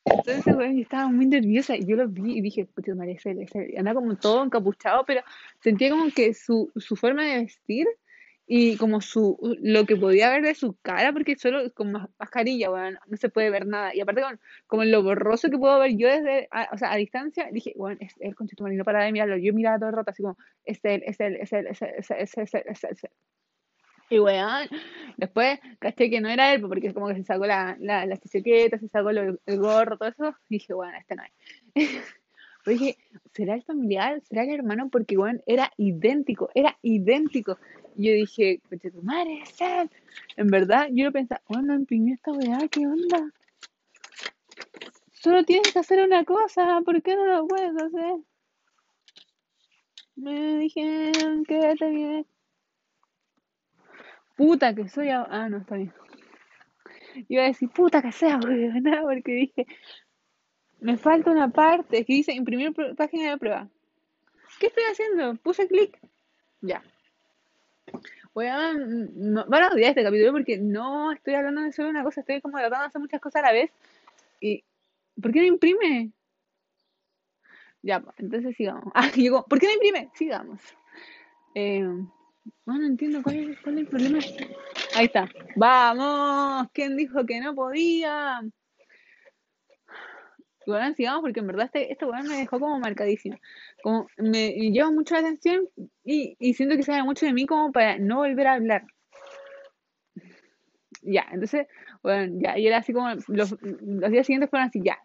Entonces, 0.06 0.46
yo 0.46 0.62
estaba 0.62 1.08
muy 1.10 1.26
nerviosa 1.26 1.76
y 1.76 1.86
yo 1.86 1.96
lo 1.96 2.08
vi 2.08 2.38
y 2.38 2.42
dije, 2.42 2.66
puta 2.66 2.96
madre, 2.96 3.18
Andaba 3.78 4.00
como 4.00 4.16
todo 4.16 4.44
encapuchado, 4.44 5.04
pero 5.06 5.22
sentía 5.60 5.90
como 5.90 6.10
que 6.12 6.34
su, 6.34 6.72
su 6.76 6.96
forma 6.96 7.26
de 7.26 7.40
vestir 7.40 7.88
y 8.46 8.76
como 8.78 9.00
su 9.02 9.38
lo 9.62 9.86
que 9.86 9.96
podía 9.96 10.30
ver 10.30 10.44
de 10.44 10.54
su 10.56 10.76
cara, 10.82 11.14
porque 11.14 11.38
solo 11.38 11.74
con 11.74 11.94
mas- 11.94 12.10
mascarilla, 12.20 12.72
weón, 12.72 12.98
no 13.08 13.18
se 13.18 13.30
puede 13.30 13.50
ver 13.50 13.66
nada. 13.66 13.96
Y 13.96 14.02
aparte 14.02 14.22
con 14.22 14.40
como 14.68 14.84
lo 14.84 15.02
borroso 15.04 15.50
que 15.50 15.58
puedo 15.58 15.80
ver 15.80 15.96
yo 15.98 16.08
desde, 16.08 16.48
a- 16.52 16.70
o 16.74 16.78
sea, 16.78 16.92
a 16.92 16.98
distancia, 16.98 17.50
dije, 17.52 17.74
weón, 17.76 17.98
es 18.02 18.14
él, 18.20 18.36
con 18.36 18.48
tu 18.48 18.68
no 18.68 18.84
para 18.84 19.04
de 19.04 19.12
mirarlo. 19.12 19.38
Yo 19.38 19.54
miraba 19.54 19.80
todo 19.80 19.90
el 19.90 19.96
rato 19.96 20.12
así 20.12 20.24
como, 20.24 20.38
es 20.66 20.80
él, 20.84 21.04
es 21.06 21.20
él, 21.20 21.38
es 21.38 21.54
él, 21.54 21.68
es 21.68 21.82
él, 21.82 21.90
es 21.98 22.12
él, 22.12 22.18
es 22.20 22.38
él, 22.38 22.44
es 22.44 22.54
él, 22.54 22.64
es 22.68 23.04
él. 23.04 23.10
Y 24.14 24.20
weón, 24.20 24.70
después 25.18 25.60
caché 25.80 26.08
que 26.08 26.22
no 26.22 26.30
era 26.30 26.54
él, 26.54 26.62
porque 26.62 26.94
como 26.94 27.08
que 27.08 27.16
se 27.16 27.24
sacó 27.24 27.48
la, 27.48 27.76
la, 27.80 28.06
las 28.06 28.24
etiquetas, 28.24 28.80
se 28.80 28.88
sacó 28.90 29.10
el 29.10 29.40
gorro, 29.58 29.98
todo 29.98 30.10
eso. 30.10 30.36
Y 30.50 30.58
dije, 30.58 30.76
bueno, 30.76 30.96
este 31.00 31.16
no 31.16 31.24
es. 31.24 31.32
Pero 32.64 32.78
dije, 32.78 32.98
¿será 33.34 33.56
el 33.56 33.64
familiar? 33.64 34.22
¿Será 34.22 34.44
el 34.44 34.52
hermano? 34.52 34.90
Porque 34.92 35.18
weón, 35.18 35.42
era 35.48 35.72
idéntico, 35.78 36.52
era 36.54 36.78
idéntico. 36.84 37.58
Y 37.96 38.06
yo 38.06 38.14
dije, 38.14 38.62
coche 38.70 38.92
tu 38.92 39.02
madre, 39.02 39.42
es 39.42 39.60
él. 39.60 39.90
En 40.38 40.48
verdad, 40.48 40.90
yo 40.92 41.06
lo 41.06 41.12
pensaba, 41.12 41.42
bueno, 41.48 41.80
no 41.80 42.14
esta 42.14 42.32
weá, 42.34 42.68
¿qué 42.70 42.86
onda? 42.86 43.32
Solo 45.12 45.44
tienes 45.44 45.74
que 45.74 45.80
hacer 45.80 46.06
una 46.06 46.24
cosa, 46.24 46.82
¿por 46.86 47.02
qué 47.02 47.16
no 47.16 47.26
lo 47.26 47.48
puedes 47.48 47.76
hacer? 47.82 48.18
Me 50.16 50.60
dijeron, 50.60 51.44
quédate 51.46 51.90
bien. 51.90 52.28
Puta 54.36 54.74
que 54.74 54.88
soy. 54.90 55.10
a- 55.10 55.28
Ah, 55.30 55.50
no, 55.50 55.58
está 55.58 55.76
bien. 55.76 55.94
Iba 57.30 57.44
a 57.44 57.48
decir, 57.48 57.70
puta 57.70 58.02
que 58.02 58.12
sea, 58.12 58.38
weón, 58.44 58.84
porque 59.04 59.32
dije, 59.34 59.66
me 60.80 60.98
falta 60.98 61.32
una 61.32 61.50
parte 61.50 62.04
que 62.06 62.14
dice 62.14 62.34
imprimir 62.34 62.72
pr- 62.74 62.96
página 62.96 63.32
de 63.32 63.38
prueba. 63.38 63.68
¿Qué 64.60 64.68
estoy 64.68 64.84
haciendo? 64.92 65.36
Puse 65.36 65.68
clic. 65.68 65.98
Ya. 66.62 66.82
Weón, 68.34 69.12
no- 69.34 69.46
van 69.48 69.64
a 69.64 69.68
odiar 69.70 69.90
este 69.92 70.04
capítulo 70.04 70.32
porque 70.32 70.58
no 70.58 71.12
estoy 71.12 71.36
hablando 71.36 71.62
de 71.62 71.72
solo 71.72 71.90
una 71.90 72.04
cosa, 72.04 72.22
estoy 72.22 72.42
como 72.42 72.58
tratando 72.58 72.80
de 72.82 72.88
hacer 72.88 73.02
muchas 73.02 73.22
cosas 73.22 73.44
a 73.44 73.48
la 73.48 73.54
vez. 73.54 73.72
¿Y 74.42 74.64
por 75.22 75.32
qué 75.32 75.40
no 75.42 75.46
imprime? 75.46 76.12
Ya, 77.84 78.00
pues, 78.00 78.16
entonces 78.20 78.56
sigamos. 78.56 78.86
Ah, 78.96 79.10
como, 79.14 79.44
¿por 79.46 79.60
qué 79.60 79.68
no 79.68 79.74
imprime? 79.74 80.10
Sigamos. 80.16 80.60
Eh, 81.54 81.86
no, 82.66 82.78
no 82.78 82.86
entiendo 82.86 83.22
cuál 83.24 83.38
es, 83.38 83.60
cuál 83.62 83.76
es 83.76 83.82
el 83.82 83.88
problema. 83.88 84.20
Ahí 84.96 85.06
está. 85.06 85.30
Vamos. 85.56 86.70
¿Quién 86.74 86.98
dijo 86.98 87.26
que 87.26 87.40
no 87.40 87.56
podía? 87.56 88.42
Bueno, 90.66 90.94
sigamos 90.96 91.22
porque 91.22 91.42
en 91.42 91.48
verdad 91.48 91.66
este, 91.66 91.92
este 91.92 92.06
weón 92.06 92.28
me 92.28 92.38
dejó 92.38 92.60
como 92.60 92.80
marcadísimo. 92.80 93.38
Como 93.82 94.08
me, 94.18 94.56
me 94.58 94.72
llama 94.72 94.92
mucho 94.92 95.14
la 95.16 95.22
atención 95.22 95.68
y, 96.04 96.36
y 96.40 96.54
siento 96.54 96.78
que 96.78 96.84
sabe 96.84 97.04
mucho 97.04 97.26
de 97.26 97.34
mí 97.34 97.46
como 97.46 97.72
para 97.72 97.98
no 97.98 98.18
volver 98.18 98.48
a 98.48 98.54
hablar. 98.54 98.84
Ya, 101.02 101.26
entonces, 101.32 101.68
bueno, 102.02 102.40
ya, 102.42 102.58
y 102.58 102.68
era 102.68 102.78
así 102.78 102.94
como 102.94 103.10
los, 103.28 103.58
los 103.62 104.12
días 104.12 104.26
siguientes 104.26 104.50
fueron 104.50 104.70
así, 104.70 104.82
ya. 104.82 105.00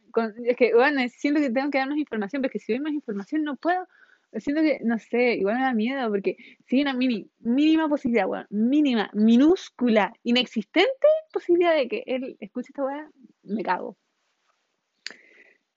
Es 0.44 0.56
que, 0.56 0.72
bueno, 0.74 1.00
siento 1.08 1.40
que 1.40 1.50
tengo 1.50 1.70
que 1.70 1.78
dar 1.78 1.88
más 1.88 1.98
información, 1.98 2.40
porque 2.40 2.60
si 2.60 2.72
doy 2.72 2.80
más 2.80 2.92
información 2.92 3.42
no 3.42 3.56
puedo. 3.56 3.86
Siento 4.32 4.60
que, 4.62 4.80
no 4.84 4.98
sé, 4.98 5.34
igual 5.34 5.56
me 5.56 5.62
da 5.62 5.72
miedo, 5.72 6.08
porque 6.10 6.36
si 6.66 6.76
hay 6.76 6.82
una 6.82 6.92
mini, 6.92 7.30
mínima 7.40 7.88
posibilidad, 7.88 8.26
bueno, 8.26 8.46
mínima, 8.50 9.10
minúscula, 9.14 10.12
inexistente 10.22 11.06
posibilidad 11.32 11.74
de 11.74 11.88
que 11.88 12.02
él 12.06 12.36
escuche 12.40 12.68
esta 12.70 12.84
weá, 12.84 13.10
me 13.42 13.62
cago. 13.62 13.96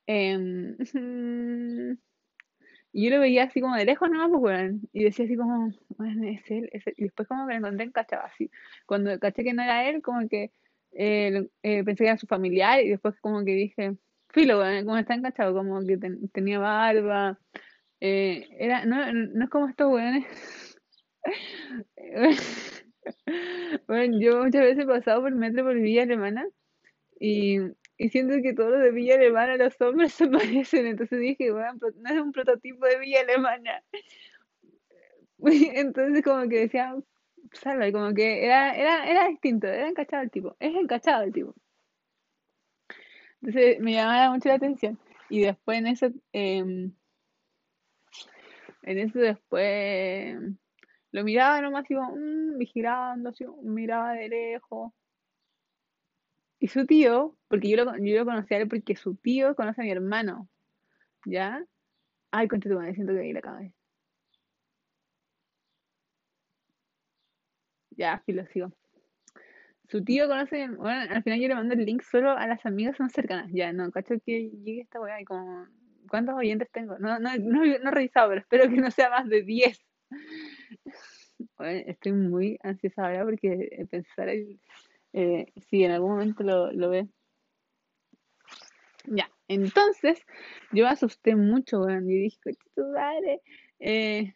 Em, 0.07 0.75
y 2.93 3.05
yo 3.05 3.09
lo 3.15 3.21
veía 3.21 3.43
así 3.43 3.61
como 3.61 3.75
de 3.75 3.85
lejos 3.85 4.09
nomás, 4.09 4.29
pues, 4.29 4.41
weón. 4.41 4.81
Y 4.91 5.03
decía 5.05 5.25
así 5.25 5.37
como, 5.37 5.71
bueno, 5.97 6.27
es 6.27 6.49
él, 6.51 6.69
es 6.73 6.85
él. 6.87 6.93
Y 6.97 7.03
después 7.03 7.27
como 7.27 7.47
que 7.47 7.53
lo 7.53 7.59
encontré 7.59 7.85
en 7.85 7.91
cachaba 7.91 8.25
así. 8.25 8.49
Cuando 8.85 9.17
caché 9.19 9.43
que 9.43 9.53
no 9.53 9.63
era 9.63 9.87
él, 9.89 10.01
como 10.01 10.27
que 10.27 10.51
eh, 10.93 11.47
eh, 11.63 11.83
pensé 11.83 12.03
que 12.03 12.09
era 12.09 12.17
su 12.17 12.27
familiar 12.27 12.81
y 12.83 12.89
después 12.89 13.15
como 13.21 13.45
que 13.45 13.53
dije, 13.53 13.95
filo, 14.29 14.59
weón, 14.59 14.85
como 14.85 14.97
está 14.97 15.13
encachado, 15.13 15.53
como 15.53 15.79
que 15.85 15.97
ten- 15.97 16.27
tenía 16.29 16.59
barba. 16.59 17.39
Eh, 18.01 18.49
era, 18.59 18.85
no, 18.85 19.13
no 19.13 19.43
es 19.43 19.49
como 19.49 19.69
estos 19.69 19.91
weones. 19.91 20.25
Bueno, 23.87 24.19
yo 24.19 24.43
muchas 24.43 24.61
veces 24.61 24.83
he 24.83 24.87
pasado 24.87 25.21
por 25.21 25.33
metro 25.33 25.63
por 25.63 25.75
Villa 25.75 26.03
Alemana 26.03 26.47
y, 27.19 27.57
y 27.97 28.09
siento 28.09 28.35
que 28.41 28.53
todos 28.53 28.71
los 28.71 28.81
de 28.81 28.91
Villa 28.91 29.15
Alemana, 29.15 29.57
los 29.57 29.79
hombres 29.81 30.13
se 30.13 30.27
parecen. 30.27 30.87
Entonces 30.87 31.19
dije, 31.19 31.51
bueno, 31.51 31.73
no 31.97 32.09
es 32.09 32.21
un 32.21 32.31
prototipo 32.31 32.85
de 32.85 32.99
Villa 32.99 33.21
Alemana. 33.21 33.83
Entonces 35.43 36.23
como 36.23 36.47
que 36.49 36.61
decía, 36.61 36.95
salva, 37.53 37.87
y 37.87 37.91
como 37.91 38.13
que 38.13 38.45
era, 38.45 38.75
era, 38.75 39.09
era 39.09 39.27
distinto, 39.27 39.67
era 39.67 39.87
encachado 39.87 40.23
el 40.23 40.31
tipo, 40.31 40.55
es 40.59 40.75
encachado 40.75 41.23
el 41.23 41.33
tipo. 41.33 41.55
Entonces 43.41 43.79
me 43.79 43.93
llamaba 43.93 44.33
mucho 44.33 44.49
la 44.49 44.55
atención. 44.55 44.99
Y 45.29 45.41
después 45.41 45.79
en 45.79 45.87
eso, 45.87 46.07
em, 46.33 46.93
en 48.83 48.99
eso 48.99 49.19
después 49.19 50.37
lo 51.11 51.23
miraba 51.23 51.61
nomás 51.61 51.89
y 51.89 51.95
como, 51.95 52.15
mm, 52.15 52.57
vigilando, 52.57 53.29
así, 53.29 53.45
miraba 53.63 54.13
de 54.13 54.29
lejos. 54.29 54.93
Y 56.59 56.67
su 56.67 56.85
tío, 56.85 57.35
porque 57.47 57.69
yo 57.69 57.77
lo, 57.83 57.97
yo 57.97 58.17
lo 58.19 58.25
conocí 58.25 58.53
a 58.53 58.57
él 58.59 58.67
porque 58.67 58.95
su 58.95 59.15
tío 59.15 59.55
conoce 59.55 59.81
a 59.81 59.83
mi 59.83 59.91
hermano, 59.91 60.47
¿ya? 61.25 61.65
Ay, 62.31 62.47
concha 62.49 62.69
tu 62.69 62.75
madre, 62.75 62.95
siento 62.95 63.13
que 63.13 63.21
ahí 63.21 63.33
la 63.33 63.39
acabé. 63.39 63.73
Ya, 67.91 68.21
filo, 68.25 68.45
sigo. 68.47 68.71
Su 69.89 70.03
tío 70.03 70.27
conoce, 70.27 70.69
bueno, 70.69 71.13
al 71.13 71.23
final 71.23 71.39
yo 71.39 71.47
le 71.49 71.55
mando 71.55 71.73
el 71.73 71.85
link 71.85 72.01
solo 72.01 72.31
a 72.31 72.47
las 72.47 72.65
amigas 72.65 72.99
más 72.99 73.11
cercanas. 73.11 73.51
Ya, 73.51 73.73
no, 73.73 73.91
cacho 73.91 74.15
que 74.25 74.49
llegue 74.49 74.81
esta 74.81 75.01
weá 75.01 75.19
y 75.21 75.25
como, 75.25 75.67
¿cuántos 76.11 76.35
oyentes 76.35 76.69
tengo? 76.71 76.99
No, 76.99 77.17
no, 77.19 77.35
no, 77.37 77.65
no 77.65 77.89
he 77.89 77.91
revisado, 77.91 78.29
pero 78.29 78.41
espero 78.41 78.69
que 78.69 78.75
no 78.75 78.91
sea 78.91 79.09
más 79.09 79.27
de 79.27 79.41
10. 79.41 79.79
Bueno, 81.57 81.83
estoy 81.87 82.11
muy 82.11 82.59
ansiosa 82.61 83.07
ahora 83.07 83.23
porque 83.23 83.87
pensar 83.89 84.29
el, 84.29 84.59
eh, 85.13 85.47
si 85.69 85.83
en 85.83 85.91
algún 85.91 86.11
momento 86.11 86.43
lo, 86.43 86.71
lo 86.71 86.89
ve. 86.89 87.07
Ya, 89.05 89.31
entonces 89.47 90.21
yo 90.71 90.87
asusté 90.87 91.35
mucho, 91.35 91.81
weón. 91.81 92.09
Y 92.09 92.15
dije, 92.15 92.39
tu 92.75 92.85
madre. 92.87 93.41
Eh, 93.79 94.35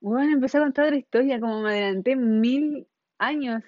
bueno, 0.00 0.32
empecé 0.32 0.58
a 0.58 0.62
contar 0.62 0.86
otra 0.86 0.96
historia, 0.96 1.38
como 1.38 1.62
me 1.62 1.70
adelanté 1.70 2.16
mil 2.16 2.88
años. 3.18 3.62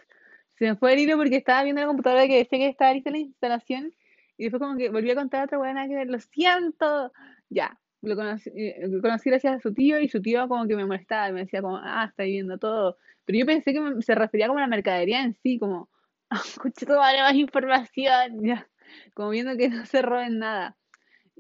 Se 0.59 0.65
me 0.65 0.77
fue 0.77 0.95
el 0.95 1.01
hilo 1.01 1.17
porque 1.17 1.37
estaba 1.37 1.63
viendo 1.63 1.81
la 1.83 1.87
computadora 1.87 2.27
que 2.27 2.39
decía 2.39 2.59
que 2.59 2.69
estaba 2.69 2.93
lista 2.93 3.11
la 3.11 3.19
instalación. 3.19 3.93
Y 4.39 4.45
después 4.45 4.61
como 4.63 4.77
que 4.79 4.91
volví 4.91 5.11
a 5.11 5.17
contar 5.17 5.45
otra 5.45 5.59
weá, 5.59 5.75
nada 5.75 5.89
que 5.89 5.97
ver. 5.97 6.09
Lo 6.09 6.21
siento. 6.21 7.13
Ya. 7.51 7.79
lo 8.03 8.17
conocí, 8.17 8.51
eh, 8.55 8.87
lo 8.89 9.03
conocí 9.03 9.31
gracias 9.31 9.57
a 9.57 9.61
su 9.61 9.75
tío 9.75 10.01
y 10.01 10.09
su 10.09 10.23
tío 10.23 10.49
como 10.49 10.67
que 10.69 10.77
me 10.77 10.87
molestaba 10.87 11.29
y 11.31 11.33
me 11.35 11.41
decía 11.43 11.63
como, 11.63 11.79
ah, 11.83 12.07
está 12.09 12.25
viendo 12.25 12.59
todo. 12.59 12.97
Pero 13.27 13.41
yo 13.41 13.47
pensé 13.47 13.73
que 13.75 13.81
me- 13.81 14.03
se 14.03 14.15
refería 14.15 14.47
como 14.49 14.59
a 14.61 14.63
la 14.63 14.69
mercadería 14.69 15.23
en 15.25 15.35
sí, 15.43 15.59
como, 15.59 15.91
escuché 16.71 16.87
todo 16.87 16.99
vale 16.99 17.21
más 17.23 17.35
información, 17.35 18.43
ya, 18.45 18.69
como 19.15 19.31
viendo 19.31 19.57
que 19.59 19.69
no 19.71 19.85
se 19.87 20.03
roben 20.03 20.39
nada. 20.41 20.78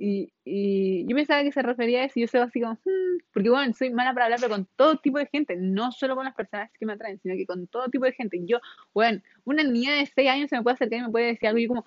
Y, 0.00 0.32
y 0.44 1.06
yo 1.08 1.16
pensaba 1.16 1.42
que 1.42 1.50
se 1.50 1.60
refería 1.60 2.02
a 2.02 2.04
eso 2.04 2.20
y 2.20 2.22
yo 2.22 2.28
soy 2.28 2.40
así 2.40 2.60
como, 2.60 2.74
"Hmm", 2.74 3.18
porque 3.32 3.50
bueno, 3.50 3.74
soy 3.74 3.90
mala 3.90 4.12
para 4.14 4.26
hablar, 4.26 4.38
pero 4.40 4.54
con 4.54 4.68
todo 4.76 4.96
tipo 4.98 5.18
de 5.18 5.26
gente, 5.26 5.56
no 5.56 5.90
solo 5.90 6.14
con 6.14 6.24
las 6.24 6.34
personas 6.36 6.70
que 6.78 6.86
me 6.86 6.92
atraen, 6.92 7.18
sino 7.20 7.34
que 7.34 7.46
con 7.46 7.66
todo 7.66 7.88
tipo 7.88 8.04
de 8.04 8.12
gente. 8.12 8.38
Yo, 8.46 8.58
bueno, 8.94 9.20
una 9.44 9.64
niña 9.64 9.94
de 9.94 10.06
6 10.06 10.28
años 10.30 10.50
se 10.50 10.56
me 10.56 10.62
puede 10.62 10.74
acercar 10.74 11.00
y 11.00 11.02
me 11.02 11.10
puede 11.10 11.26
decir 11.26 11.48
algo 11.48 11.58
y 11.58 11.64
yo 11.64 11.68
como, 11.70 11.84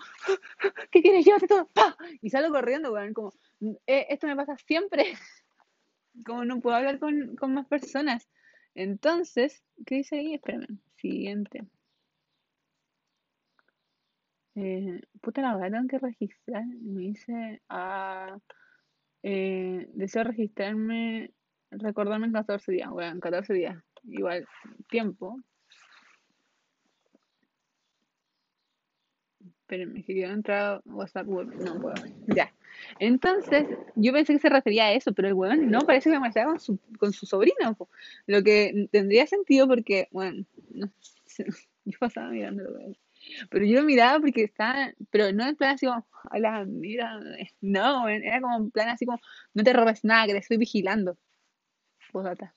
¿qué 0.92 1.02
quieres? 1.02 1.26
Llévate 1.26 1.48
todo, 1.48 1.68
¡pah! 1.74 1.96
Y 2.22 2.30
salgo 2.30 2.54
corriendo, 2.54 2.92
weón, 2.94 3.14
como, 3.14 3.34
"Eh, 3.88 4.08
esto 4.10 4.28
me 4.28 4.36
pasa 4.36 4.58
siempre, 4.58 5.04
como 6.26 6.46
no 6.46 6.62
puedo 6.62 6.76
hablar 6.78 7.00
con, 7.00 7.36
con 7.36 7.54
más 7.54 7.68
personas. 7.68 8.30
Entonces, 8.76 9.64
¿qué 9.86 9.96
dice 9.96 10.18
ahí? 10.18 10.34
Espérame, 10.36 10.80
siguiente. 10.98 11.64
Eh, 14.56 15.02
puta 15.22 15.42
la 15.42 15.56
verdad, 15.56 15.72
tengo 15.72 15.88
que 15.88 16.00
registrar. 16.00 16.66
Me 16.66 17.02
dice, 17.02 17.62
ah, 17.70 18.38
eh, 19.24 19.88
deseo 19.94 20.24
registrarme, 20.24 21.32
recordarme 21.72 22.28
en 22.28 22.34
14 22.34 22.72
días. 22.72 22.90
Bueno, 22.90 23.12
en 23.12 23.20
14 23.20 23.54
días. 23.54 23.78
Igual, 24.04 24.48
tiempo. 24.90 25.40
Espérenme, 29.62 30.04
que 30.04 30.14
quiero 30.14 30.34
entrar 30.34 30.60
a 30.60 30.82
WhatsApp. 30.86 31.28
No 31.28 31.82
puedo. 31.82 31.96
Ya. 32.28 32.52
Entonces, 33.00 33.68
yo 33.96 34.12
pensé 34.12 34.34
que 34.34 34.40
se 34.40 34.50
refería 34.50 34.86
a 34.86 34.94
eso, 34.94 35.14
pero 35.14 35.28
el 35.30 35.34
weón 35.34 35.70
no 35.70 35.80
parece 35.82 36.12
que 36.12 36.20
me 36.20 36.32
con 36.32 36.60
su, 36.60 36.78
con 37.00 37.14
su 37.14 37.26
sobrino. 37.26 37.74
po. 37.78 37.90
Lo 38.26 38.44
que 38.44 38.90
tendría 38.92 39.28
sentido 39.28 39.68
porque, 39.68 40.08
bueno, 40.12 40.46
no 40.72 40.92
yo 41.86 42.00
pasaba 42.00 42.30
mirándolo, 42.30 42.74
weón. 42.74 42.98
Pero 43.50 43.66
yo 43.66 43.80
lo 43.80 43.84
miraba 43.86 44.20
porque 44.20 44.44
estaba, 44.44 44.92
pero 45.10 45.32
no 45.34 45.48
en 45.48 45.56
plan 45.56 45.76
así 45.76 45.86
como, 45.88 46.08
hola, 46.32 46.66
mira, 46.66 47.20
no, 47.62 48.08
era 48.10 48.42
como 48.42 48.58
en 48.58 48.72
plan 48.72 48.90
así 48.90 49.06
como, 49.06 49.20
no 49.54 49.64
te 49.64 49.74
robes 49.74 50.04
nada, 50.04 50.26
que 50.28 50.34
te 50.34 50.40
estoy 50.40 50.58
vigilando. 50.58 51.18
Postdata, 52.12 52.56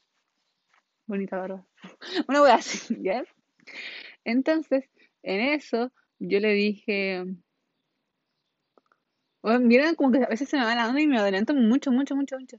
bonita 1.06 1.36
barba. 1.38 1.66
Una 2.28 2.42
wea 2.42 2.54
así, 2.56 2.78
¿ya? 3.02 3.24
Entonces, 4.24 4.90
en 5.22 5.40
eso, 5.40 5.92
yo 6.18 6.40
le 6.40 6.52
dije, 6.52 7.24
bueno, 9.42 9.68
vieron 9.68 9.94
como 9.94 10.10
que 10.10 10.24
a 10.24 10.28
veces 10.28 10.48
se 10.48 10.56
me 10.58 10.64
va 10.64 10.74
la 10.74 10.88
onda 10.88 11.00
y 11.00 11.06
me 11.06 11.18
adelanto 11.18 11.54
mucho, 11.54 11.92
mucho, 11.92 12.16
mucho, 12.16 12.38
mucho. 12.38 12.58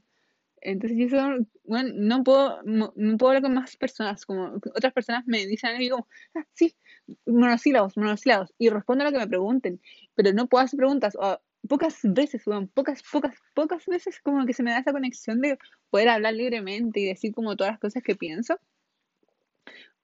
Entonces 0.66 0.98
yo 0.98 1.36
bueno, 1.62 1.90
no 1.94 2.24
puedo, 2.24 2.60
no, 2.64 2.92
no 2.96 3.16
puedo 3.16 3.30
hablar 3.30 3.42
con 3.42 3.54
más 3.54 3.76
personas, 3.76 4.26
como 4.26 4.54
otras 4.74 4.92
personas 4.92 5.24
me 5.26 5.46
dicen 5.46 5.70
algo 5.70 5.80
y 5.80 5.84
digo, 5.84 6.08
ah, 6.34 6.44
sí, 6.54 6.74
monosílabos, 7.24 7.96
monosílabos, 7.96 8.52
y 8.58 8.68
respondo 8.68 9.04
a 9.04 9.06
lo 9.06 9.12
que 9.12 9.20
me 9.20 9.28
pregunten, 9.28 9.80
pero 10.16 10.32
no 10.32 10.48
puedo 10.48 10.64
hacer 10.64 10.76
preguntas, 10.76 11.16
o 11.20 11.40
pocas 11.68 12.00
veces, 12.02 12.44
weón, 12.48 12.66
pocas, 12.66 13.04
pocas, 13.12 13.36
pocas 13.54 13.86
veces 13.86 14.20
como 14.20 14.44
que 14.44 14.54
se 14.54 14.64
me 14.64 14.72
da 14.72 14.80
esa 14.80 14.90
conexión 14.90 15.40
de 15.40 15.56
poder 15.90 16.08
hablar 16.08 16.34
libremente 16.34 16.98
y 16.98 17.06
decir 17.06 17.32
como 17.32 17.56
todas 17.56 17.74
las 17.74 17.80
cosas 17.80 18.02
que 18.02 18.16
pienso. 18.16 18.58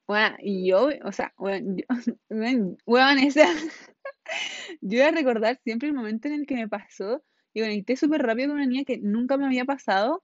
Bueno, 0.06 0.36
y 0.40 0.68
yo, 0.68 0.90
o 1.04 1.10
sea, 1.10 1.34
weón, 1.38 1.78
yo, 1.78 1.84
weón, 2.30 2.78
weón, 2.86 3.18
esa, 3.18 3.48
yo 4.80 4.98
voy 4.98 5.08
a 5.08 5.10
recordar 5.10 5.60
siempre 5.64 5.88
el 5.88 5.94
momento 5.94 6.28
en 6.28 6.34
el 6.34 6.46
que 6.46 6.54
me 6.54 6.68
pasó 6.68 7.24
y 7.52 7.60
conecté 7.62 7.96
súper 7.96 8.22
rápido 8.22 8.48
con 8.48 8.58
una 8.58 8.66
niña 8.66 8.84
que 8.84 8.98
nunca 8.98 9.36
me 9.36 9.46
había 9.46 9.64
pasado 9.64 10.22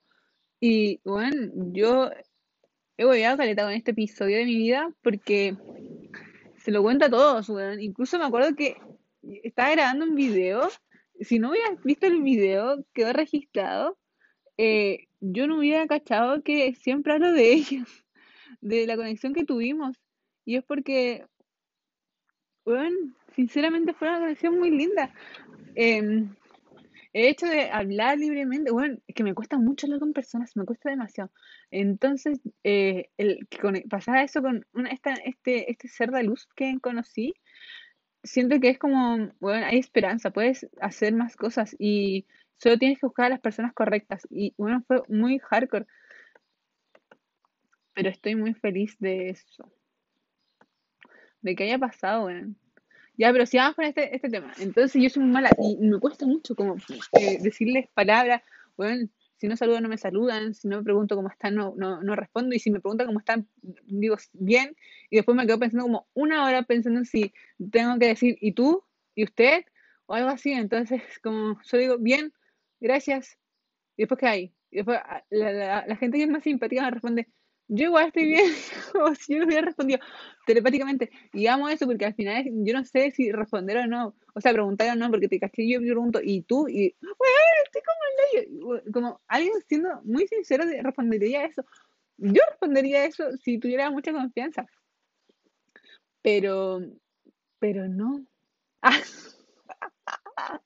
y, 0.61 1.01
bueno, 1.05 1.53
yo 1.73 2.11
he 2.97 3.07
hueveado 3.07 3.37
caleta 3.37 3.65
con 3.65 3.73
este 3.73 3.93
episodio 3.93 4.39
de 4.39 4.45
mi 4.45 4.57
vida 4.57 4.93
porque 5.03 5.57
se 6.59 6.71
lo 6.73 6.83
cuento 6.83 7.07
a 7.07 7.11
todos, 7.11 7.49
weón. 7.49 7.81
Incluso 7.81 8.19
me 8.19 8.27
acuerdo 8.27 8.55
que 8.57 8.77
estaba 9.43 9.71
grabando 9.71 10.05
un 10.05 10.15
video. 10.15 10.69
Si 11.21 11.39
no 11.39 11.51
hubieras 11.51 11.83
visto 11.85 12.07
el 12.07 12.23
video, 12.23 12.85
quedó 12.93 13.13
registrado. 13.13 13.99
eh, 14.57 15.07
yo 15.21 15.47
no 15.47 15.59
hubiera 15.59 15.87
cachado 15.87 16.43
que 16.43 16.75
siempre 16.75 17.13
hablo 17.13 17.33
de 17.33 17.53
ella, 17.53 17.85
de 18.61 18.87
la 18.87 18.97
conexión 18.97 19.35
que 19.35 19.45
tuvimos. 19.45 19.97
Y 20.45 20.57
es 20.57 20.65
porque, 20.65 21.27
weón, 22.65 23.17
sinceramente 23.35 23.95
fue 23.95 24.09
una 24.09 24.21
conexión 24.21 24.59
muy 24.59 24.71
linda. 24.71 25.13
Em, 25.75 26.35
El 27.13 27.25
hecho 27.27 27.47
de 27.47 27.71
hablar 27.71 28.19
libremente, 28.19 28.71
bueno, 28.71 28.99
que 29.15 29.25
me 29.25 29.35
cuesta 29.35 29.59
mucho 29.59 29.87
hablar 29.87 30.01
con 30.01 30.13
personas, 30.13 30.57
me 30.57 30.65
cuesta 30.65 30.91
demasiado. 30.91 31.31
Entonces, 31.71 32.41
eh, 32.65 33.11
el 33.17 33.49
con- 33.61 33.83
pasar 33.89 34.25
eso 34.25 34.43
con 34.43 34.67
una, 34.73 34.91
esta, 34.91 35.15
este, 35.15 35.71
este 35.71 35.89
ser 35.89 36.11
de 36.11 36.23
luz 36.25 36.47
que 36.57 36.79
conocí, 36.81 37.35
siento 38.25 38.61
que 38.61 38.71
es 38.71 38.79
como, 38.79 39.33
bueno, 39.41 39.67
hay 39.67 39.79
esperanza, 39.79 40.31
puedes 40.31 40.69
hacer 40.81 41.15
más 41.15 41.37
cosas 41.37 41.77
y 41.79 42.27
solo 42.59 42.79
tienes 42.79 42.99
que 43.01 43.07
buscar 43.07 43.27
a 43.27 43.31
las 43.31 43.41
personas 43.41 43.75
correctas. 43.75 44.27
Y 44.31 44.55
bueno, 44.59 44.83
fue 44.87 45.03
muy 45.09 45.39
hardcore, 45.39 45.87
pero 47.95 48.09
estoy 48.09 48.35
muy 48.35 48.55
feliz 48.55 48.97
de 48.99 49.29
eso, 49.29 49.71
de 51.43 51.55
que 51.57 51.65
haya 51.65 51.79
pasado, 51.79 52.23
bueno. 52.23 52.55
Ya, 53.19 53.33
pero 53.33 53.47
si 53.47 53.57
vamos 53.57 53.75
con 53.75 53.85
este, 53.85 54.15
este 54.15 54.31
tema. 54.31 54.53
Entonces 54.61 55.03
yo 55.03 55.11
soy 55.11 55.25
muy 55.25 55.33
mala 55.33 55.51
y 55.59 55.77
me 55.79 55.99
cuesta 55.99 56.25
mucho 56.25 56.55
como 56.55 56.77
eh, 57.19 57.39
decirles 57.43 57.89
palabras. 57.93 58.43
Bueno, 58.77 59.09
si 59.37 59.49
no 59.49 59.57
saludan, 59.57 59.83
no 59.83 59.89
me 59.89 59.99
saludan. 59.99 60.55
Si 60.55 60.69
no 60.69 60.79
me 60.79 60.85
pregunto 60.85 61.17
cómo 61.17 61.29
están, 61.29 61.57
no, 61.57 61.75
no, 61.77 62.01
no 62.01 62.15
respondo. 62.15 62.55
Y 62.55 62.61
si 62.61 62.71
me 62.71 62.79
preguntan 62.79 63.09
cómo 63.09 63.19
están, 63.19 63.49
digo 63.87 64.17
bien. 64.35 64.77
Y 65.11 65.17
después 65.17 65.37
me 65.37 65.47
quedo 65.47 65.59
pensando 65.59 65.83
como 65.85 66.09
una 66.15 66.45
hora 66.45 66.63
pensando 66.63 67.01
en 67.01 67.07
si 67.07 67.35
tengo 67.73 67.99
que 67.99 68.07
decir 68.07 68.39
¿y 68.41 68.53
tú? 68.53 68.85
¿y 69.17 69.25
usted? 69.25 69.65
O 70.07 70.15
algo 70.15 70.31
así. 70.31 70.53
Entonces, 70.53 71.03
como 71.21 71.61
yo 71.61 71.77
digo 71.77 71.99
bien, 71.99 72.33
gracias. 72.79 73.37
Y 73.97 74.03
después, 74.03 74.21
¿qué 74.21 74.27
hay? 74.29 74.55
Y 74.71 74.77
después 74.77 75.01
la, 75.31 75.53
la, 75.53 75.87
la 75.89 75.97
gente 75.97 76.19
que 76.19 76.25
es 76.25 76.31
más 76.31 76.45
simpática 76.45 76.83
me 76.83 76.91
responde, 76.93 77.27
yo 77.69 77.85
igual 77.87 78.07
estoy 78.07 78.25
bien, 78.27 78.47
como 78.93 79.15
si 79.15 79.35
yo 79.35 79.39
les 79.41 79.47
hubiera 79.47 79.67
respondido 79.67 80.01
telepáticamente. 80.47 81.11
Y 81.33 81.47
amo 81.47 81.69
eso 81.69 81.87
porque 81.87 82.07
al 82.07 82.15
final 82.15 82.45
yo 82.65 82.73
no 82.73 82.85
sé 82.85 83.11
si 83.11 83.31
responder 83.31 83.79
o 83.79 83.87
no. 83.87 84.15
O 84.35 84.41
sea, 84.41 84.53
preguntar 84.53 84.91
o 84.91 84.95
no, 84.97 85.11
porque 85.11 85.29
te 85.29 85.39
caché 85.39 85.69
yo 85.69 85.81
pregunto, 85.81 86.21
¿y 86.23 86.43
tú? 86.43 86.69
Y, 86.69 86.97
estoy 87.65 87.83
como 87.83 87.99
el 88.11 88.79
hoyo". 88.79 88.83
Como 88.93 89.21
alguien 89.29 89.53
siendo 89.69 90.01
muy 90.05 90.27
sincero, 90.27 90.67
de- 90.67 90.83
respondería 90.83 91.45
eso. 91.45 91.65
Yo 92.17 92.41
respondería 92.51 93.05
eso 93.05 93.37
si 93.37 93.59
tuviera 93.59 93.91
mucha 93.91 94.13
confianza. 94.13 94.67
Pero, 96.23 96.81
pero 97.59 97.89
no. 97.89 98.25
Ah, 100.41 100.61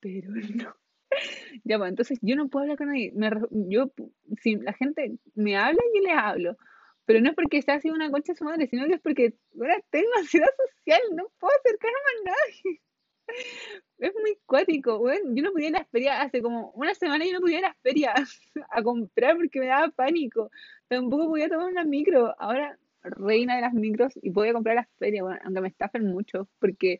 pero 0.00 0.30
no. 0.30 0.81
Ya, 1.64 1.78
pues 1.78 1.90
entonces 1.90 2.18
yo 2.22 2.36
no 2.36 2.48
puedo 2.48 2.64
hablar 2.64 2.78
con 2.78 2.88
nadie. 2.88 3.12
Me 3.14 3.30
yo, 3.68 3.92
si 4.40 4.56
la 4.56 4.72
gente 4.72 5.12
me 5.34 5.56
habla, 5.56 5.80
yo 5.94 6.00
les 6.02 6.16
hablo. 6.16 6.56
Pero 7.04 7.20
no 7.20 7.30
es 7.30 7.36
porque 7.36 7.62
sea 7.62 7.74
así 7.74 7.90
una 7.90 8.10
concha 8.10 8.32
de 8.32 8.38
su 8.38 8.44
madre, 8.44 8.66
sino 8.68 8.86
que 8.86 8.94
es 8.94 9.00
porque 9.00 9.34
ahora 9.58 9.76
tengo 9.90 10.08
ansiedad 10.18 10.48
social, 10.76 11.00
no 11.14 11.24
puedo 11.38 11.52
acercarme 11.58 11.96
a 11.96 12.30
nadie. 12.30 12.80
Es 13.98 14.12
muy 14.20 14.36
cuático, 14.46 14.98
weón. 14.98 15.34
Yo 15.36 15.42
no 15.44 15.52
podía 15.52 15.68
ir 15.68 15.76
a 15.76 15.78
la 15.80 15.84
feria, 15.86 16.22
hace 16.22 16.42
como 16.42 16.70
una 16.72 16.92
semana 16.94 17.24
yo 17.24 17.32
no 17.32 17.40
podía 17.40 17.60
ir 17.60 17.64
a 17.64 17.68
la 17.68 17.76
feria 17.82 18.14
a 18.70 18.82
comprar 18.82 19.36
porque 19.36 19.60
me 19.60 19.66
daba 19.66 19.90
pánico. 19.90 20.50
Tampoco 20.88 21.28
podía 21.28 21.48
tomar 21.48 21.70
una 21.70 21.84
micro. 21.84 22.34
Ahora, 22.38 22.78
reina 23.02 23.56
de 23.56 23.62
las 23.62 23.74
micros 23.74 24.12
y 24.20 24.30
podía 24.30 24.52
comprar 24.52 24.78
a 24.78 24.80
la 24.82 24.88
feria, 24.98 25.24
weón, 25.24 25.38
aunque 25.44 25.60
me 25.60 25.68
estafen 25.68 26.06
mucho, 26.06 26.48
porque 26.58 26.98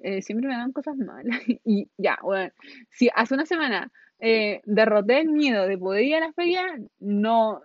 eh, 0.00 0.22
siempre 0.22 0.48
me 0.48 0.54
dan 0.54 0.72
cosas 0.72 0.96
malas. 0.96 1.24
Y 1.64 1.88
ya, 1.96 2.18
bueno, 2.22 2.52
si 2.90 3.08
hace 3.14 3.34
una 3.34 3.46
semana 3.46 3.90
eh, 4.18 4.62
derroté 4.64 5.20
el 5.20 5.28
miedo 5.28 5.66
de 5.66 5.78
poder 5.78 6.04
ir 6.04 6.16
a 6.16 6.20
la 6.20 6.32
feria, 6.32 6.62
no, 6.98 7.62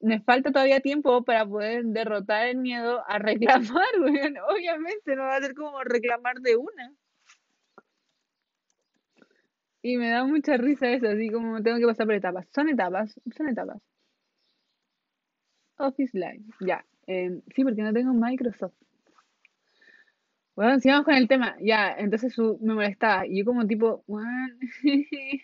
me 0.00 0.20
falta 0.20 0.50
todavía 0.50 0.80
tiempo 0.80 1.24
para 1.24 1.46
poder 1.46 1.84
derrotar 1.84 2.48
el 2.48 2.58
miedo 2.58 3.02
a 3.08 3.18
reclamar, 3.18 3.86
weón. 4.00 4.36
Obviamente 4.50 5.16
no 5.16 5.22
va 5.22 5.36
a 5.36 5.40
ser 5.40 5.54
como 5.54 5.82
reclamar 5.84 6.36
de 6.40 6.56
una. 6.56 6.92
Y 9.82 9.96
me 9.96 10.10
da 10.10 10.24
mucha 10.24 10.56
risa 10.56 10.90
eso, 10.90 11.08
así 11.08 11.28
como 11.30 11.62
tengo 11.62 11.78
que 11.78 11.86
pasar 11.86 12.06
por 12.06 12.14
etapas. 12.14 12.46
Son 12.54 12.68
etapas, 12.68 13.18
son 13.36 13.48
etapas. 13.48 13.80
Office 15.76 16.16
Live, 16.16 16.44
ya. 16.60 16.84
Eh, 17.06 17.40
sí, 17.54 17.64
porque 17.64 17.82
no 17.82 17.92
tengo 17.92 18.12
Microsoft. 18.12 18.74
Bueno, 20.54 20.78
sigamos 20.80 21.04
con 21.06 21.14
el 21.14 21.28
tema. 21.28 21.56
Ya, 21.60 21.92
entonces 21.96 22.34
su, 22.34 22.58
me 22.60 22.74
molestaba. 22.74 23.26
Y 23.26 23.38
yo 23.38 23.44
como 23.44 23.66
tipo, 23.66 24.04
"Weón, 24.06 24.58
sí, 24.82 25.42